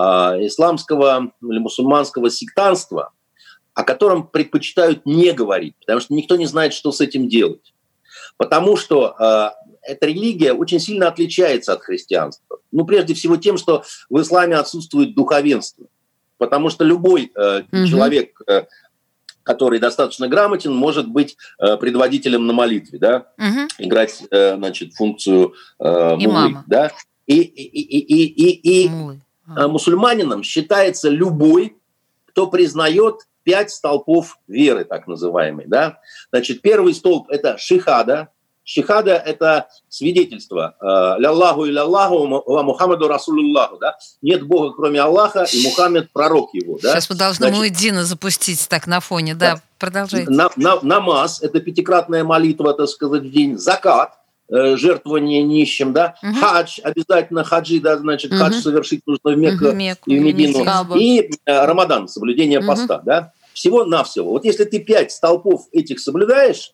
[0.47, 3.13] исламского или мусульманского сектанства,
[3.75, 7.75] о котором предпочитают не говорить, потому что никто не знает, что с этим делать.
[8.37, 9.51] Потому что э,
[9.89, 12.59] эта религия очень сильно отличается от христианства.
[12.73, 15.87] Ну, прежде всего тем, что в исламе отсутствует духовенство.
[16.37, 17.87] Потому что любой э, Мгм.
[17.87, 18.65] человек, э,
[19.43, 23.69] который достаточно грамотен, может быть э, предводителем на молитве, да, Мгм.
[23.79, 25.85] играть, э, значит, функцию э,
[26.21, 26.65] Имама.
[26.67, 26.93] да.
[27.27, 29.21] И, и, и, и, и, и Мулы.
[29.47, 29.69] А.
[29.69, 31.77] мусульманином считается любой,
[32.27, 35.65] кто признает пять столпов веры, так называемой.
[35.67, 36.01] Да?
[36.31, 38.29] Значит, первый столб– это шихада.
[38.73, 40.75] Шихада– это свидетельство.
[40.79, 43.79] э, «Ляллаху и ляллаху ва Мухаммаду Расулуллаху».
[43.81, 43.97] Да?
[44.21, 46.79] Нет Бога, кроме Аллаха, и Мухаммед– пророк его.
[46.83, 46.93] Да?
[46.93, 49.35] Сейчас мы должны Значит, Муэддина запустить так на фоне.
[49.35, 49.63] Да, Да.
[49.79, 50.31] продолжайте.
[50.31, 53.57] на- на- намаз– это пятикратная молитва, так сказать, в день.
[53.57, 54.13] Закат–
[54.53, 56.17] э, жертвование нищим, да.
[56.23, 56.35] Мгм.
[56.39, 58.41] Хадж, обязательно хаджи, да, значит, Мгм.
[58.41, 60.95] хадж совершить нужно в Мекку, Мекку и в Медину.
[60.95, 62.67] И э, Рамадан, соблюдение Мгм.
[62.69, 63.33] поста, да.
[63.55, 64.31] Всего-навсего.
[64.31, 66.73] Вот если ты пять столпов этих соблюдаешь,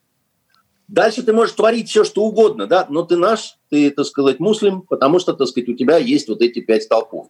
[0.89, 4.83] дальше ты можешь творить все, что угодно, да, но ты наш, ты, так сказать, муслим,
[4.83, 7.29] потому что, так сказать, у тебя есть вот эти пять столпов.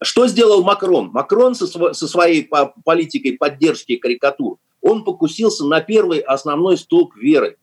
[0.00, 1.10] Что сделал Макрон?
[1.12, 7.16] Макрон со, сво- со своей по- политикой поддержки карикатур, он покусился на первый основной столб
[7.16, 7.56] веры.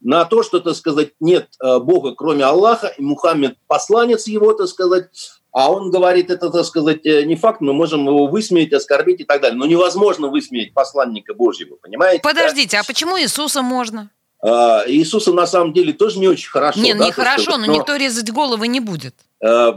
[0.00, 4.66] На то, что, так сказать, нет э, Бога, кроме Аллаха, и Мухаммед посланец его, так
[4.66, 5.10] сказать,
[5.52, 9.24] а он говорит, это, так сказать, э, не факт, мы можем его высмеять, оскорбить и
[9.24, 9.56] так далее.
[9.56, 12.20] Но невозможно высмеять посланника Божьего, понимаете?
[12.22, 12.28] да?
[12.30, 14.10] Подождите, а почему Иисуса можно?
[14.44, 16.80] А, Иисуса на самом деле тоже не очень хорошо.
[16.80, 19.14] не, да, не хорошо, сказать, но никто резать головы не будет.
[19.40, 19.72] э,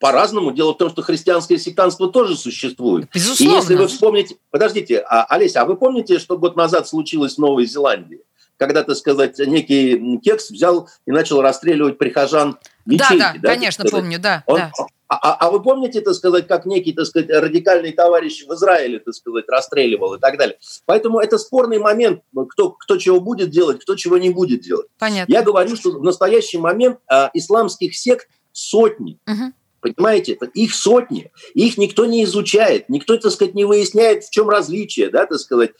[0.00, 0.50] по-разному.
[0.52, 3.06] Дело в том, что христианское сектанство тоже существует.
[3.06, 3.56] И Безусловно.
[3.56, 4.36] если вы вспомните...
[4.50, 8.20] Подождите, а, Олеся, а вы помните, что год назад случилось в Новой Зеландии?
[8.58, 13.84] Когда, так сказать, некий кекс взял и начал расстреливать прихожан Да, ячейки, да, так конечно,
[13.88, 14.02] сказать?
[14.04, 14.72] помню, да, Он- да.
[15.08, 18.98] А, а- а вы помните, так сказать, как некий, так сказать, радикальный товарищ в Израиле,
[18.98, 20.58] так сказать, расстреливал и так далее?
[20.86, 24.86] Поэтому это спорный момент, кто, кто чего будет делать, кто чего не будет делать.
[24.98, 25.30] Понятно.
[25.32, 29.18] Я говорю, что в настоящий момент а, исламских сект сотни.
[29.26, 29.54] Мгм.
[29.80, 35.10] Понимаете, их сотни, их никто не изучает, никто, так сказать, не выясняет, в чем различие,
[35.10, 35.72] да, так сказать.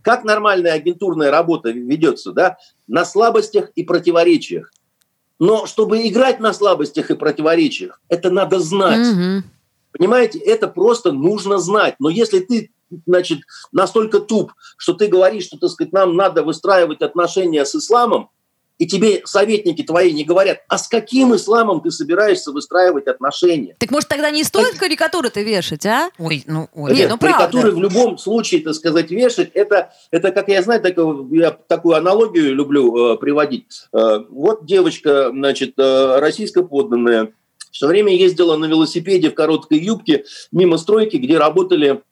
[0.00, 4.72] Как нормальная агентурная работа ведется, да, на слабостях и противоречиях.
[5.38, 9.06] Но чтобы играть на слабостях и противоречиях, это надо знать.
[9.06, 9.44] Мгм.
[9.92, 11.96] Понимаете, это просто нужно знать.
[11.98, 12.70] Но если ты,
[13.06, 13.40] значит,
[13.72, 18.30] настолько туп, что ты говоришь, что, так сказать, нам надо выстраивать отношения с исламом,
[18.78, 23.76] и тебе советники твои не говорят, а с каким исламом ты собираешься выстраивать отношения?
[23.78, 26.10] Так может тогда не стоит карикатуры-то вешать, а?
[26.18, 26.92] Ой, ну, ой.
[26.92, 27.46] Не, Нет, ну правда.
[27.46, 31.96] карикатуры в любом случае, так сказать, вешать, это, это как я знаю, такую, я такую
[31.96, 33.66] аналогию люблю э, приводить.
[33.92, 37.32] Э, вот девочка, значит, э, российско подданная,
[37.70, 42.02] все время ездила на велосипеде в короткой юбке мимо стройки, где работали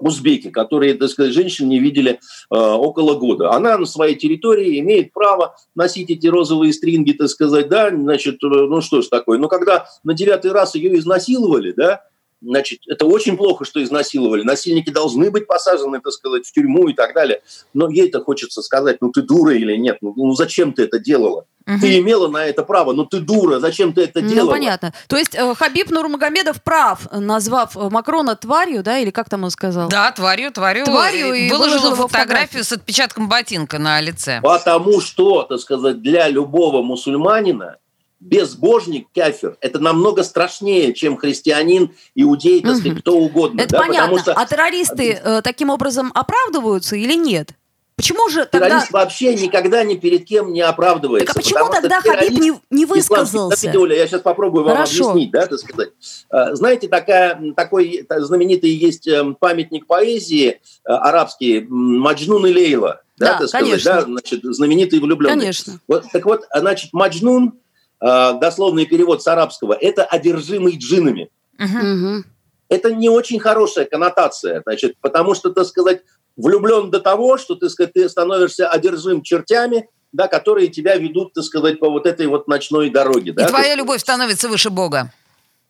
[0.00, 2.18] узбеки, которые, так сказать, женщин не видели э,
[2.56, 3.52] около года.
[3.52, 8.46] Она на своей территории имеет право носить эти розовые стринги, так сказать, да, значит, э,
[8.46, 9.38] ну что ж такое.
[9.38, 12.02] Но когда на девятый раз ее изнасиловали, да,
[12.44, 14.42] значит, это очень плохо, что изнасиловали.
[14.42, 17.42] Насильники должны быть посажены, так сказать, в тюрьму и так далее.
[17.72, 19.98] Но ей-то хочется сказать, ну ты дура или нет?
[20.00, 21.46] Ну, ну зачем ты это делала?
[21.66, 21.78] Угу.
[21.80, 24.46] Ты имела на это право, но ты дура, зачем ты это ну, делала?
[24.46, 24.92] Ну, понятно.
[25.08, 29.50] То есть э, Хабиб Нурмагомедов прав, назвав э, Макрона тварью, да, или как там он
[29.50, 29.88] сказал?
[29.88, 30.84] Да, тварью, тварью.
[30.84, 34.40] Тварью и выложил фотографию, фотографию с отпечатком ботинка на лице.
[34.42, 37.78] Потому что, так сказать, для любого мусульманина
[38.24, 43.60] безбожник, кафир, это намного страшнее, чем христианин, иудей, так сказать, кто угодно.
[43.60, 43.78] Это да?
[43.78, 44.18] понятно.
[44.18, 44.32] Что...
[44.32, 47.50] А террористы э, таким образом оправдываются или нет?
[47.96, 48.68] Почему же тогда...
[48.68, 51.32] Террорист вообще никогда ни перед кем не оправдывается.
[51.32, 53.78] Так а почему тогда Хабиб не, не высказался?
[53.78, 55.10] Оля, я сейчас попробую вам Хорошо.
[55.10, 55.90] объяснить, да, так сказать.
[56.28, 63.02] А, знаете, такая, такой знаменитый есть эм, памятник поэзии э, арабский Маджнун и Лейла.
[63.16, 63.92] Да, да так сказать, конечно.
[63.92, 65.38] да, значит, знаменитый влюбленный.
[65.38, 65.78] Конечно.
[65.86, 67.63] Вот, так вот, значит, Маджнун Э,
[68.00, 71.30] дословный перевод с арабского, это одержимый джинами.
[71.58, 72.24] Угу.
[72.68, 76.02] Это не очень хорошая коннотация, значит, потому что, так сказать,
[76.36, 81.44] влюблен до того, что, так сказать, ты становишься одержим чертями, да, которые тебя ведут, так
[81.44, 83.30] сказать, по вот этой вот ночной дороге.
[83.30, 85.12] И да, твоя любовь становится выше Бога.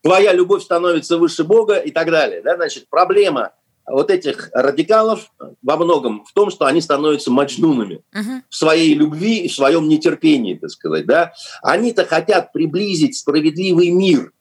[0.02, 2.42] Твоя любовь становится выше Бога и так далее.
[2.42, 3.52] Да, значит, проблема–
[3.86, 5.30] вот этих радикалов
[5.62, 8.42] во многом в том, что они становятся маджнунами uh-huh.
[8.48, 11.06] в своей любви и в своем нетерпении, так сказать.
[11.06, 11.32] Да?
[11.62, 14.32] Они-то хотят приблизить справедливый мир.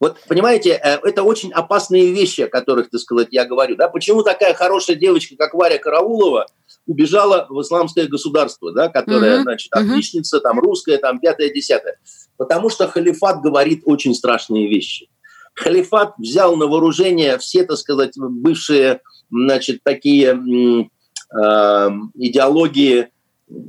[0.00, 3.76] Вот, понимаете, э, это очень опасные вещи, о которых, так сказать, я говорю.
[3.76, 3.88] Да?
[3.88, 6.46] Почему такая хорошая девочка, как Варя Караулова,
[6.86, 9.42] убежала в исламское государство, да, которая, uh-huh.
[9.42, 11.98] значит, отличница, там, русская, там, пятая, десятая?
[12.36, 15.08] Потому что халифат говорит очень страшные вещи
[15.54, 23.08] халифат взял на вооружение все, так сказать, бывшие, значит, такие э, идеологии,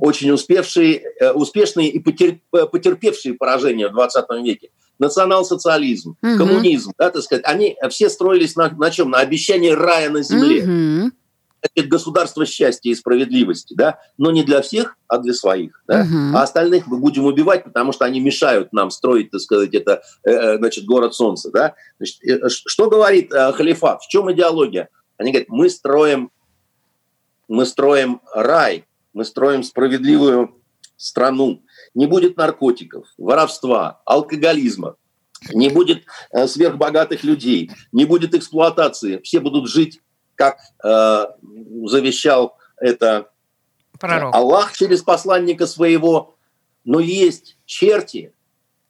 [0.00, 4.70] очень успевшие, э, успешные и потерпевшие поражение в 20 веке.
[4.98, 6.36] Национал-социализм, угу.
[6.38, 9.10] коммунизм, да, так сказать, они все строились на, на чем?
[9.10, 10.62] На обещании рая на земле.
[10.62, 11.12] Угу
[11.72, 16.36] это государство счастья и справедливости, да, но не для всех, а для своих, да, угу.
[16.36, 20.30] а остальных мы будем убивать, потому что они мешают нам строить, так сказать, это, э,
[20.30, 21.74] э значит, город солнца, да.
[21.98, 24.02] Значит, э, что говорит халифат?
[24.02, 24.88] В чем идеология?
[25.16, 26.30] Они говорят, мы строим,
[27.48, 30.60] мы строим рай, мы строим справедливую
[30.96, 31.62] страну,
[31.94, 34.96] не будет наркотиков, воровства, алкоголизма,
[35.52, 36.04] не будет
[36.46, 40.00] сверхбогатых людей, не будет эксплуатации, все будут жить
[40.34, 41.26] как э,
[41.86, 43.30] завещал это
[43.98, 44.34] Пророк.
[44.34, 46.36] Аллах через посланника своего,
[46.84, 48.32] но есть черти,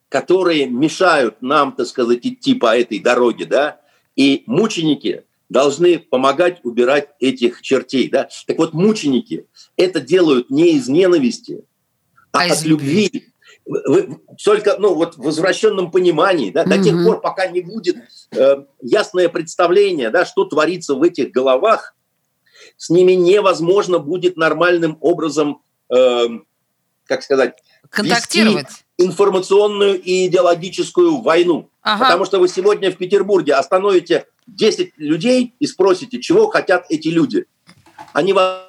[0.08, 3.80] которые мешают нам, так сказать, идти по этой дороге, да,
[4.16, 8.28] и мученики должны помогать убирать этих чертей, да.
[8.46, 11.64] Так вот, мученики это делают не из ненависти,
[12.32, 13.04] а, а от любви.
[13.12, 13.33] любви
[13.66, 17.96] вы, только ну, вот в возвращенном понимании, да, до тех пор, пока не будет
[18.32, 21.94] э, ясное представление, да, что творится в этих головах,
[22.76, 25.62] с ними невозможно будет нормальным образом,
[25.94, 26.26] э,
[27.06, 27.56] как сказать,
[27.88, 28.84] контактировать.
[28.98, 31.70] информационную и идеологическую войну.
[31.82, 32.04] Ага.
[32.04, 37.46] Потому что вы сегодня в Петербурге остановите 10 людей и спросите, чего хотят эти люди.
[38.12, 38.62] Они вам,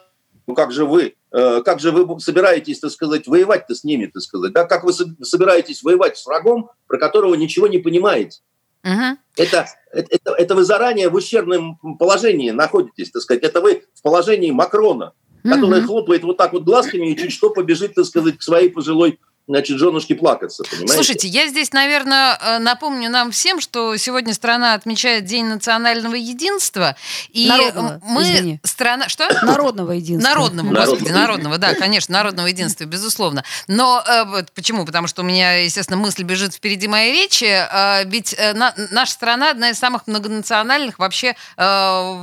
[0.48, 4.54] ну как же вы, как же вы собираетесь, так сказать, воевать-то с ними, так сказать,
[4.54, 4.64] да?
[4.64, 8.40] Как вы собираетесь воевать с врагом, про которого ничего не понимаете?
[8.86, 9.18] Угу.
[9.38, 13.44] Это, это, это вы заранее в ущербном положении находитесь, так сказать.
[13.44, 15.88] Это вы в положении Макрона, который угу.
[15.88, 19.78] хлопает вот так вот глазками и чуть что побежит, так сказать, к своей пожилой значит,
[19.78, 20.94] женушке плакаться, понимаете?
[20.94, 26.96] Слушайте, я здесь, наверное, э, напомню нам всем, что сегодня страна отмечает День национального единства.
[27.30, 28.60] И народного, мы извини.
[28.64, 29.08] страна...
[29.10, 29.28] Что?
[29.46, 30.30] Народного единства.
[30.30, 33.44] Народного, господи, народного, да, конечно, народного единства, безусловно.
[33.68, 34.86] Но э, почему?
[34.86, 37.46] Потому что у меня, естественно, мысль бежит впереди моей речи.
[37.46, 41.64] Э, ведь э, на, наша страна одна из самых многонациональных вообще э,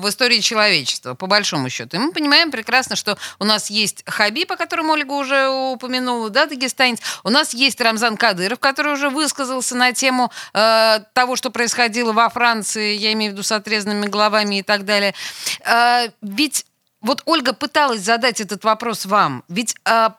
[0.01, 1.97] в истории человечества, по большому счету.
[1.97, 6.47] И мы понимаем прекрасно, что у нас есть Хабиб, о котором Ольга уже упомянула, да,
[6.47, 12.13] дагестанец, у нас есть Рамзан Кадыров, который уже высказался на тему э, того, что происходило
[12.13, 15.15] во Франции, я имею в виду с отрезанными головами и так далее.
[15.65, 16.67] Э, ведь
[17.01, 19.45] вот Ольга пыталась задать этот вопрос вам.
[19.49, 20.11] Ведь э,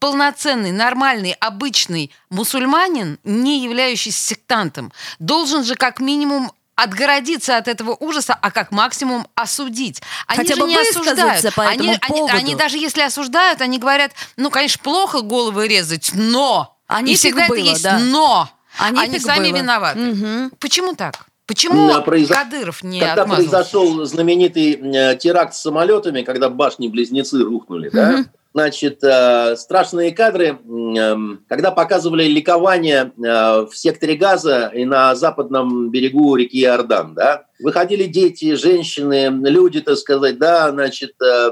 [0.00, 8.36] полноценный, нормальный, обычный мусульманин, не являющийся сектантом, должен же как минимум отгородиться от этого ужаса,
[8.40, 10.00] а как максимум осудить.
[10.26, 11.54] Они Хотя же бы не осуждают.
[11.54, 16.76] По они, они, они даже если осуждают, они говорят, ну, конечно, плохо головы резать, но...
[16.86, 17.98] Они и всегда было, это есть да.
[18.00, 18.50] но.
[18.76, 19.58] Они, они сами было.
[19.58, 20.10] виноваты.
[20.10, 20.56] Угу.
[20.58, 21.26] Почему так?
[21.50, 22.32] Почему произо...
[22.32, 23.50] Кадыров не Когда отмазался?
[23.50, 27.96] произошел знаменитый теракт с самолетами, когда башни-близнецы рухнули, угу.
[27.96, 28.24] да?
[28.54, 31.16] Значит, э, страшные кадры, э,
[31.48, 38.04] когда показывали ликование э, в секторе Газа и на западном берегу реки Иордан, да, выходили
[38.04, 41.50] дети, женщины, люди, так сказать, да, значит, э,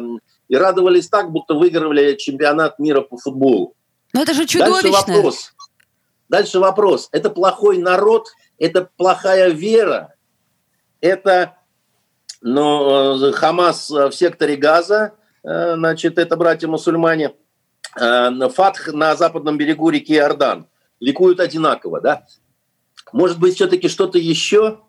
[0.48, 3.74] и радовались так, будто выигрывали чемпионат мира по футболу.
[4.12, 4.90] Но это же чудовищно.
[4.90, 5.52] Дальше вопрос.
[6.28, 7.08] Дальше вопрос.
[7.12, 8.26] Это плохой народ,
[8.58, 10.14] это плохая вера,
[11.00, 11.54] это
[12.40, 17.34] но э, Хамас в секторе Газа, Э, значит, это братья-мусульмане,
[17.98, 20.66] э, Фатх на западном берегу реки Иордан.
[21.00, 22.26] Ликуют одинаково, да?
[23.12, 24.80] Может быть, все-таки что-то еще?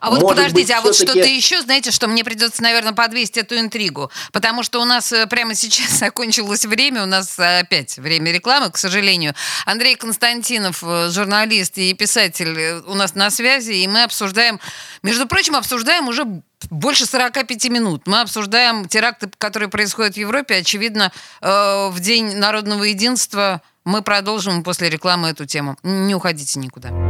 [0.00, 3.38] А вот Может подождите, быть, а вот что-то еще, знаете, что мне придется, наверное, подвесить
[3.38, 8.32] эту интригу, потому что у нас э, прямо сейчас закончилось время, у нас опять время
[8.32, 9.34] рекламы, к сожалению.
[9.66, 14.60] Андрей Константинов, журналист и писатель, у нас на связи, и мы обсуждаем,
[15.02, 16.24] между прочим, обсуждаем уже
[16.68, 18.06] больше 45 минут.
[18.06, 20.56] Мы обсуждаем теракты, которые происходят в Европе.
[20.56, 21.10] Очевидно,
[21.40, 25.76] э, в День народного единства мы продолжим после рекламы эту тему.
[25.82, 27.09] Не уходите никуда.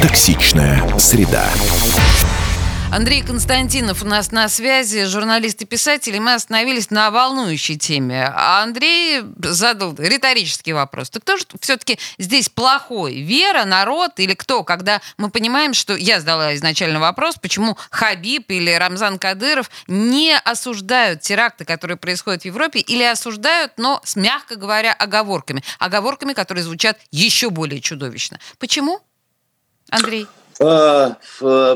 [0.00, 1.46] Токсичная среда.
[2.90, 8.32] Андрей Константинов у нас на связи, журналист и писатель, и мы остановились на волнующей теме.
[8.34, 11.10] А Андрей задал риторический вопрос.
[11.10, 13.20] Так кто же все-таки здесь плохой?
[13.20, 14.64] Вера, народ или кто?
[14.64, 15.94] Когда мы понимаем, что...
[15.94, 22.46] Я задала изначально вопрос, почему Хабиб или Рамзан Кадыров не осуждают теракты, которые происходят в
[22.46, 25.62] Европе, или осуждают, но, с мягко говоря, оговорками.
[25.78, 28.40] Оговорками, которые звучат еще более чудовищно.
[28.58, 29.02] Почему?
[29.90, 30.26] Андрей.
[30.60, 31.14] Э,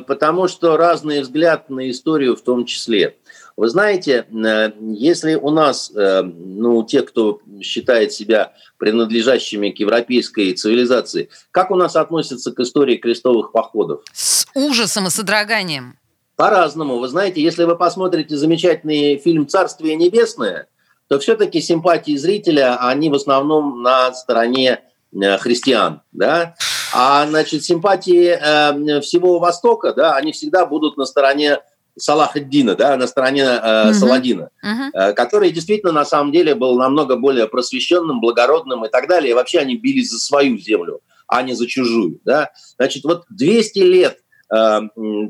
[0.06, 3.16] потому что разный взгляд на историю в том числе.
[3.56, 10.52] Вы знаете, э, если у нас, э, ну, те, кто считает себя принадлежащими к европейской
[10.52, 14.02] цивилизации, как у нас относятся к истории крестовых походов?
[14.12, 15.96] С ужасом и содроганием.
[16.36, 16.98] По-разному.
[16.98, 20.66] Вы знаете, если вы посмотрите замечательный фильм «Царствие небесное»,
[21.08, 24.80] то все-таки симпатии зрителя, они в основном на стороне
[25.12, 26.56] христиан, да,
[26.94, 31.58] а, значит, симпатии э, всего Востока, да, они всегда будут на стороне
[31.98, 33.94] Салахаддина, да, на стороне э, угу.
[33.94, 34.82] Саладина, угу.
[34.92, 39.30] Э, который действительно на самом деле был намного более просвещенным, благородным и так далее.
[39.30, 42.20] И вообще они бились за свою землю, а не за чужую.
[42.24, 42.50] Да?
[42.76, 44.18] Значит, вот 200 лет,
[44.54, 44.80] э,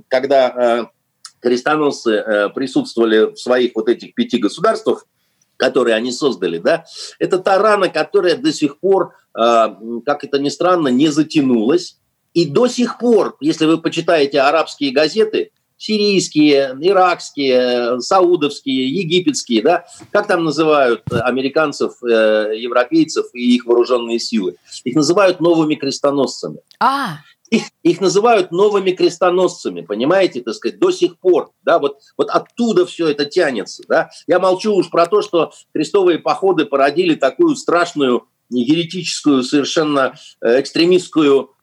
[0.09, 0.85] когда э,
[1.41, 5.07] крестоносцы э, присутствовали в своих вот этих пяти государствах,
[5.57, 6.85] которые они создали, да,
[7.19, 9.67] это та рана, которая до сих пор, э,
[10.05, 11.99] как это ни странно, не затянулась.
[12.33, 20.27] И до сих пор, если вы почитаете арабские газеты, сирийские, иракские, саудовские, египетские, да, как
[20.27, 24.57] там называют американцев, э, европейцев и их вооруженные силы?
[24.85, 26.59] Их называют новыми крестоносцами.
[26.81, 27.19] А
[27.51, 32.86] их, их называют новыми крестоносцами, понимаете, так сказать, до сих пор, да, вот, вот оттуда
[32.86, 34.11] все это тянется, да.
[34.26, 41.54] Я молчу уж про то, что крестовые походы породили такую страшную еретическую, совершенно э, экстремистскую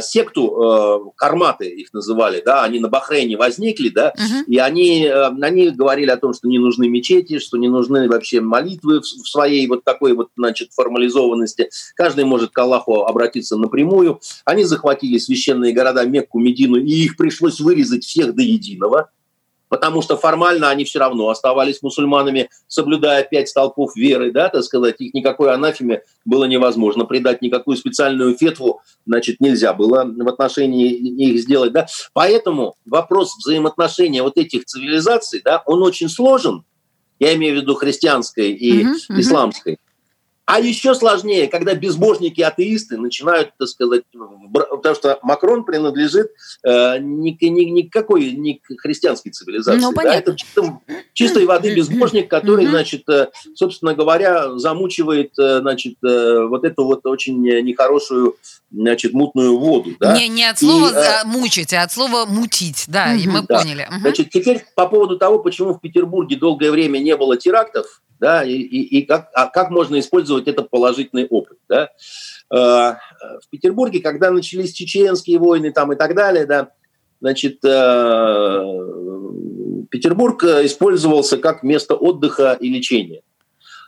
[0.00, 4.44] секту, э, карматы их называли, да, они на Бахрейне возникли, да, uh-huh.
[4.46, 8.40] и они, э, они говорили о том, что не нужны мечети, что не нужны вообще
[8.40, 11.70] молитвы в своей вот такой вот, значит, формализованности.
[11.94, 14.20] Каждый может к Аллаху обратиться напрямую.
[14.44, 19.10] Они захватили священные города Мекку, Медину, и их пришлось вырезать всех до единого–
[19.72, 24.96] потому что формально они все равно оставались мусульманами, соблюдая пять столпов веры, да, так сказать,
[24.98, 31.40] их никакой анафеме было невозможно придать, никакую специальную фетву, значит, нельзя было в отношении их
[31.40, 31.86] сделать, да.
[32.12, 36.64] Поэтому вопрос взаимоотношения вот этих цивилизаций, да, он очень сложен,
[37.18, 39.20] я имею в виду христианской и uh-huh, uh-huh.
[39.20, 39.78] исламской.
[40.44, 44.02] А еще сложнее, когда безбожники-атеисты начинают, так сказать,
[44.52, 46.32] потому что Макрон принадлежит
[46.64, 49.80] э, ни, ни, никакой не к христианской цивилизации.
[49.80, 50.14] Ну, да?
[50.14, 50.80] Это чисто,
[51.12, 57.06] чистой воды безбожник, который, значит, э, собственно говоря, замучивает, э, значит, э, вот эту вот
[57.06, 58.36] очень нехорошую,
[58.72, 59.90] значит, мутную воду.
[60.00, 60.18] Да?
[60.18, 63.60] Не, не от слова и, э, мучить, а от слова мутить, да, и мы да.
[63.60, 63.88] поняли.
[64.00, 68.52] Значит, теперь по поводу того, почему в Петербурге долгое время не было терактов, да, и,
[68.52, 71.90] и, и как, а как можно использовать этот положительный опыт, да.
[72.52, 72.94] Э,
[73.40, 76.70] в Петербурге, когда начались чеченские войны там и так далее, да,
[77.20, 78.62] значит, э,
[79.90, 83.22] Петербург использовался как место отдыха и лечения.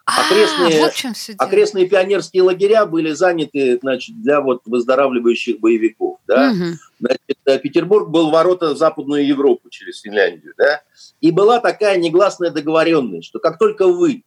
[0.06, 0.92] А, окрестные, а, вот
[1.38, 6.18] окрестные пионерские лагеря были заняты значит, для вот выздоравливающих боевиков.
[6.26, 6.50] Да?
[6.50, 6.64] Угу.
[7.00, 10.52] Значит, Петербург был ворота в Западную Европу через Финляндию.
[10.58, 10.82] Да?
[11.22, 14.24] И была такая негласная договоренность, что как только вы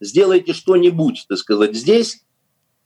[0.00, 2.22] сделаете что-нибудь, так сказать, здесь,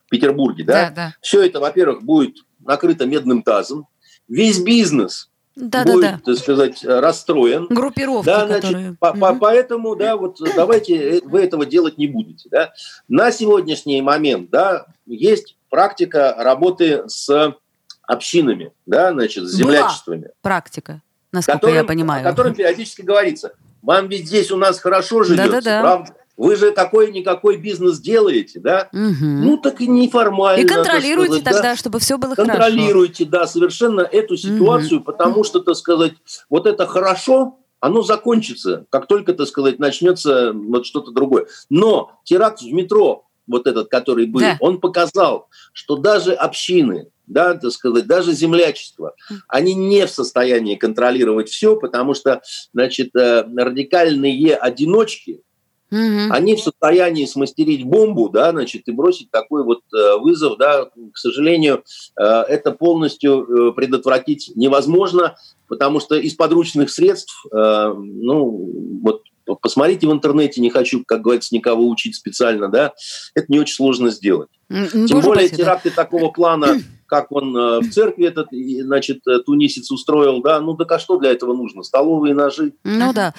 [0.07, 1.15] в Петербурге, да, да, да.
[1.21, 3.89] все это, во-первых, будет накрыто медным тазом,
[4.29, 6.21] весь бизнес да, будет, да, да.
[6.25, 7.67] так сказать, расстроен.
[7.69, 8.97] Группировки, да, значит, которые...
[8.99, 12.49] по, по, поэтому, да, вот давайте э, вы этого делать не будете.
[12.51, 12.73] Да.
[13.09, 17.55] На сегодняшний момент, да, есть практика работы с
[18.03, 20.23] общинами, да, значит, с землячествами.
[20.23, 22.27] Была практика, насколько которым, я понимаю.
[22.27, 23.53] О котором периодически говорится.
[23.83, 25.81] Вам ведь здесь у нас хорошо живется, да, да, да.
[25.81, 26.15] правда?
[26.41, 28.89] Вы же какой-никакой бизнес делаете, да?
[28.95, 29.27] Угу.
[29.27, 30.63] Ну, так и неформально.
[30.63, 31.77] И контролируйте сказать, тогда, да?
[31.77, 32.79] чтобы все было контролируйте, хорошо.
[32.79, 35.05] Контролируйте, да, совершенно эту ситуацию, угу.
[35.05, 36.15] потому что, так сказать,
[36.49, 41.47] вот это хорошо, оно закончится, как только, так сказать, начнется вот что-то другое.
[41.69, 44.57] Но теракт в метро, вот этот, который был, да.
[44.61, 49.15] он показал, что даже общины, да, так сказать, даже землячество,
[49.47, 52.41] они не в состоянии контролировать все, потому что,
[52.73, 55.43] значит, э, радикальные одиночки,
[55.91, 56.31] Угу.
[56.33, 60.85] Они в состоянии смастерить бомбу, да, значит, и бросить такой вот э, вызов, да.
[60.85, 61.83] К сожалению,
[62.17, 65.37] э, это полностью э, предотвратить невозможно,
[65.67, 69.23] потому что из подручных средств, ну, вот
[69.63, 72.93] посмотрите в интернете, не хочу, как говорится, никого учить специально, да,
[73.35, 74.49] это не очень сложно сделать.
[74.69, 75.57] Тем более спасибо.
[75.57, 76.81] теракты такого плана
[77.11, 81.19] как он э, в церкви этот, значит, э, тунисец устроил, да, ну так а что
[81.19, 81.83] для этого нужно?
[81.83, 82.73] Столовые ножи.
[82.85, 83.35] Ну да.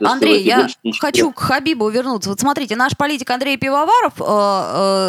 [0.00, 0.66] Андрей, я
[0.98, 2.30] хочу к Хабибу вернуться.
[2.30, 4.24] Вот смотрите, наш политик Андрей Пивоваров э,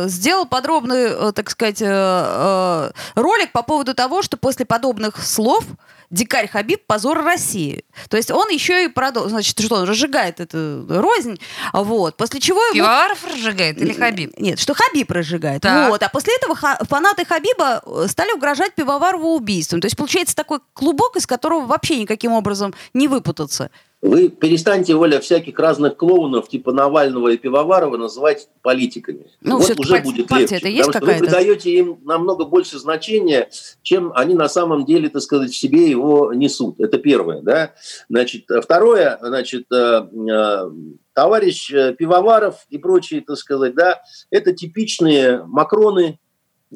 [0.06, 5.24] э, сделал подробный, э, так сказать, э, э, ролик по поводу того, что после подобных
[5.24, 5.64] слов
[6.10, 7.84] дикарь Хабиб позор России.
[8.10, 11.40] То есть он еще и продолжил, значит, что он разжигает эту рознь,
[11.74, 12.62] вот, после чего...
[12.74, 13.34] Пивоваров его...
[13.34, 14.38] разжигает или Хабиб?
[14.40, 15.62] Нет, что Хабиб разжигает.
[15.62, 15.90] Так.
[15.90, 19.82] Вот, а после этого фанаты Хабиба стали угрожать Пивоварову убийством.
[19.82, 23.70] То есть получается такой клубок, из которого вообще никаким образом не выпутаться.
[24.06, 29.26] Вы перестаньте, Оля, всяких разных клоунов типа Навального и Пивоварова называть политиками.
[29.42, 30.58] Ну, вот уже будет легче.
[30.58, 33.50] Это есть потому что вы придаете им намного больше значения,
[33.82, 36.80] чем они на самом деле, так сказать, в себе его несут.
[36.80, 37.42] Это первое.
[37.42, 37.74] Да?
[38.08, 40.72] Значит, второе, значит, э, э,
[41.14, 46.20] товарищ э, Пивоваров и прочие, так сказать, да, это типичные Макроны,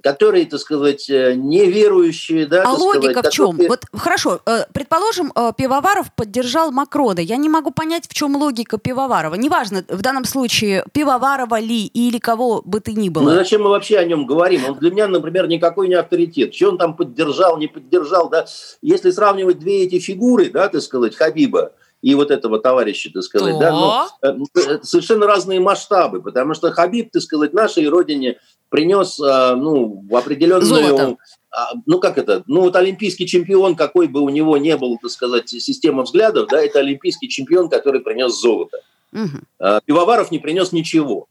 [0.04, 2.46] которые, так сказать, э, неверующие.
[2.46, 3.52] Да, а логика сказать, в чем?
[3.52, 3.70] Которые...
[3.70, 7.20] Вот хорошо, э, предположим, э, Пивоваров поддержал Макрона.
[7.20, 9.36] Я не могу понять, в чем логика Пивоварова.
[9.36, 13.24] Неважно, в данном случае, Пивоварова ли или кого бы ты ни было.
[13.24, 14.66] Ну зачем мы вообще о нем говорим?
[14.66, 16.54] Он для меня, например, никакой не авторитет.
[16.54, 18.46] Что он там поддержал, не поддержал, да?
[18.82, 23.60] Если сравнивать две эти фигуры, да, так сказать, Хабиба, и вот этого товарища, так сказать,
[23.60, 24.46] да, ну,
[24.84, 28.40] совершенно разные масштабы, потому что Хабиб, так сказать, нашей родине
[28.70, 30.66] принес, а, ну, в определенную...
[30.66, 31.18] Золото.
[31.52, 32.44] А, ну, как это?
[32.48, 36.62] Ну, вот олимпийский чемпион, какой бы у него не был, так сказать, система взглядов, да,
[36.62, 38.78] это олимпийский чемпион, который принес золото.
[39.12, 39.80] Угу.
[39.86, 41.28] Пивоваров не принес ничего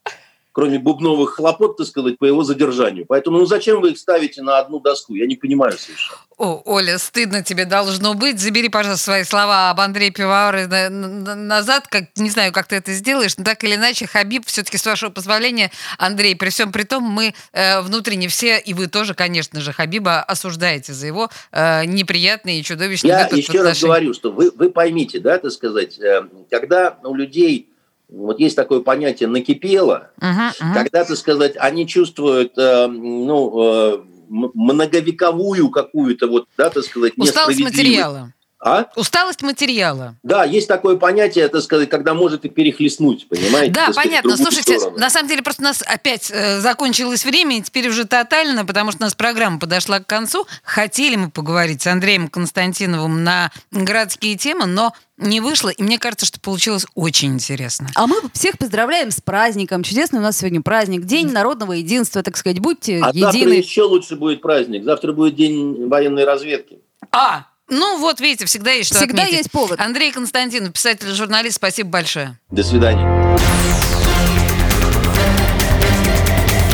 [0.58, 3.06] кроме бубновых хлопот, так сказать, по его задержанию.
[3.06, 5.14] Поэтому ну зачем вы их ставите на одну доску?
[5.14, 6.18] Я не понимаю совершенно.
[6.36, 8.40] О, Оля, стыдно тебе должно быть.
[8.40, 11.86] Забери, пожалуйста, свои слова об Андрее Пивоваре назад.
[11.86, 15.10] Как, не знаю, как ты это сделаешь, но так или иначе, Хабиб, все-таки, с вашего
[15.10, 19.72] позволения, Андрей, при всем при том, мы э, внутренне все, и вы тоже, конечно же,
[19.72, 24.70] Хабиба осуждаете за его э, неприятные и чудовищные Я еще раз говорю, что вы, вы
[24.70, 27.68] поймите, да, так сказать, э, когда у людей
[28.08, 30.74] вот есть такое понятие накипело, uh-huh, uh-huh.
[30.74, 33.98] когда, так сказать, они чувствуют, э, ну, э,
[34.28, 38.32] многовековую какую-то вот, да, так сказать, Усталость материала.
[38.60, 38.86] А?
[38.96, 40.16] Усталость материала.
[40.24, 43.72] Да, есть такое понятие, это сказать, когда может и перехлестнуть, понимаете?
[43.72, 44.36] Да, понятно.
[44.36, 44.98] Слушайте, сторону.
[44.98, 48.90] на самом деле просто у нас опять э, закончилось время, и теперь уже тотально, потому
[48.90, 50.46] что у нас программа подошла к концу.
[50.64, 56.26] Хотели мы поговорить с Андреем Константиновым на городские темы, но не вышло, и мне кажется,
[56.26, 57.88] что получилось очень интересно.
[57.94, 59.84] А мы всех поздравляем с праздником.
[59.84, 61.04] Чудесный у нас сегодня праздник.
[61.04, 62.58] День народного единства, так сказать.
[62.58, 63.22] Будьте а едины.
[63.22, 64.84] завтра еще лучше будет праздник.
[64.84, 66.78] Завтра будет день военной разведки.
[67.10, 69.38] А, ну, вот видите, всегда есть что Всегда отметить.
[69.38, 69.80] есть повод.
[69.80, 72.38] Андрей Константинов, писатель журналист, спасибо большое.
[72.50, 73.36] До свидания.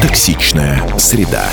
[0.01, 1.49] Токсичная среда.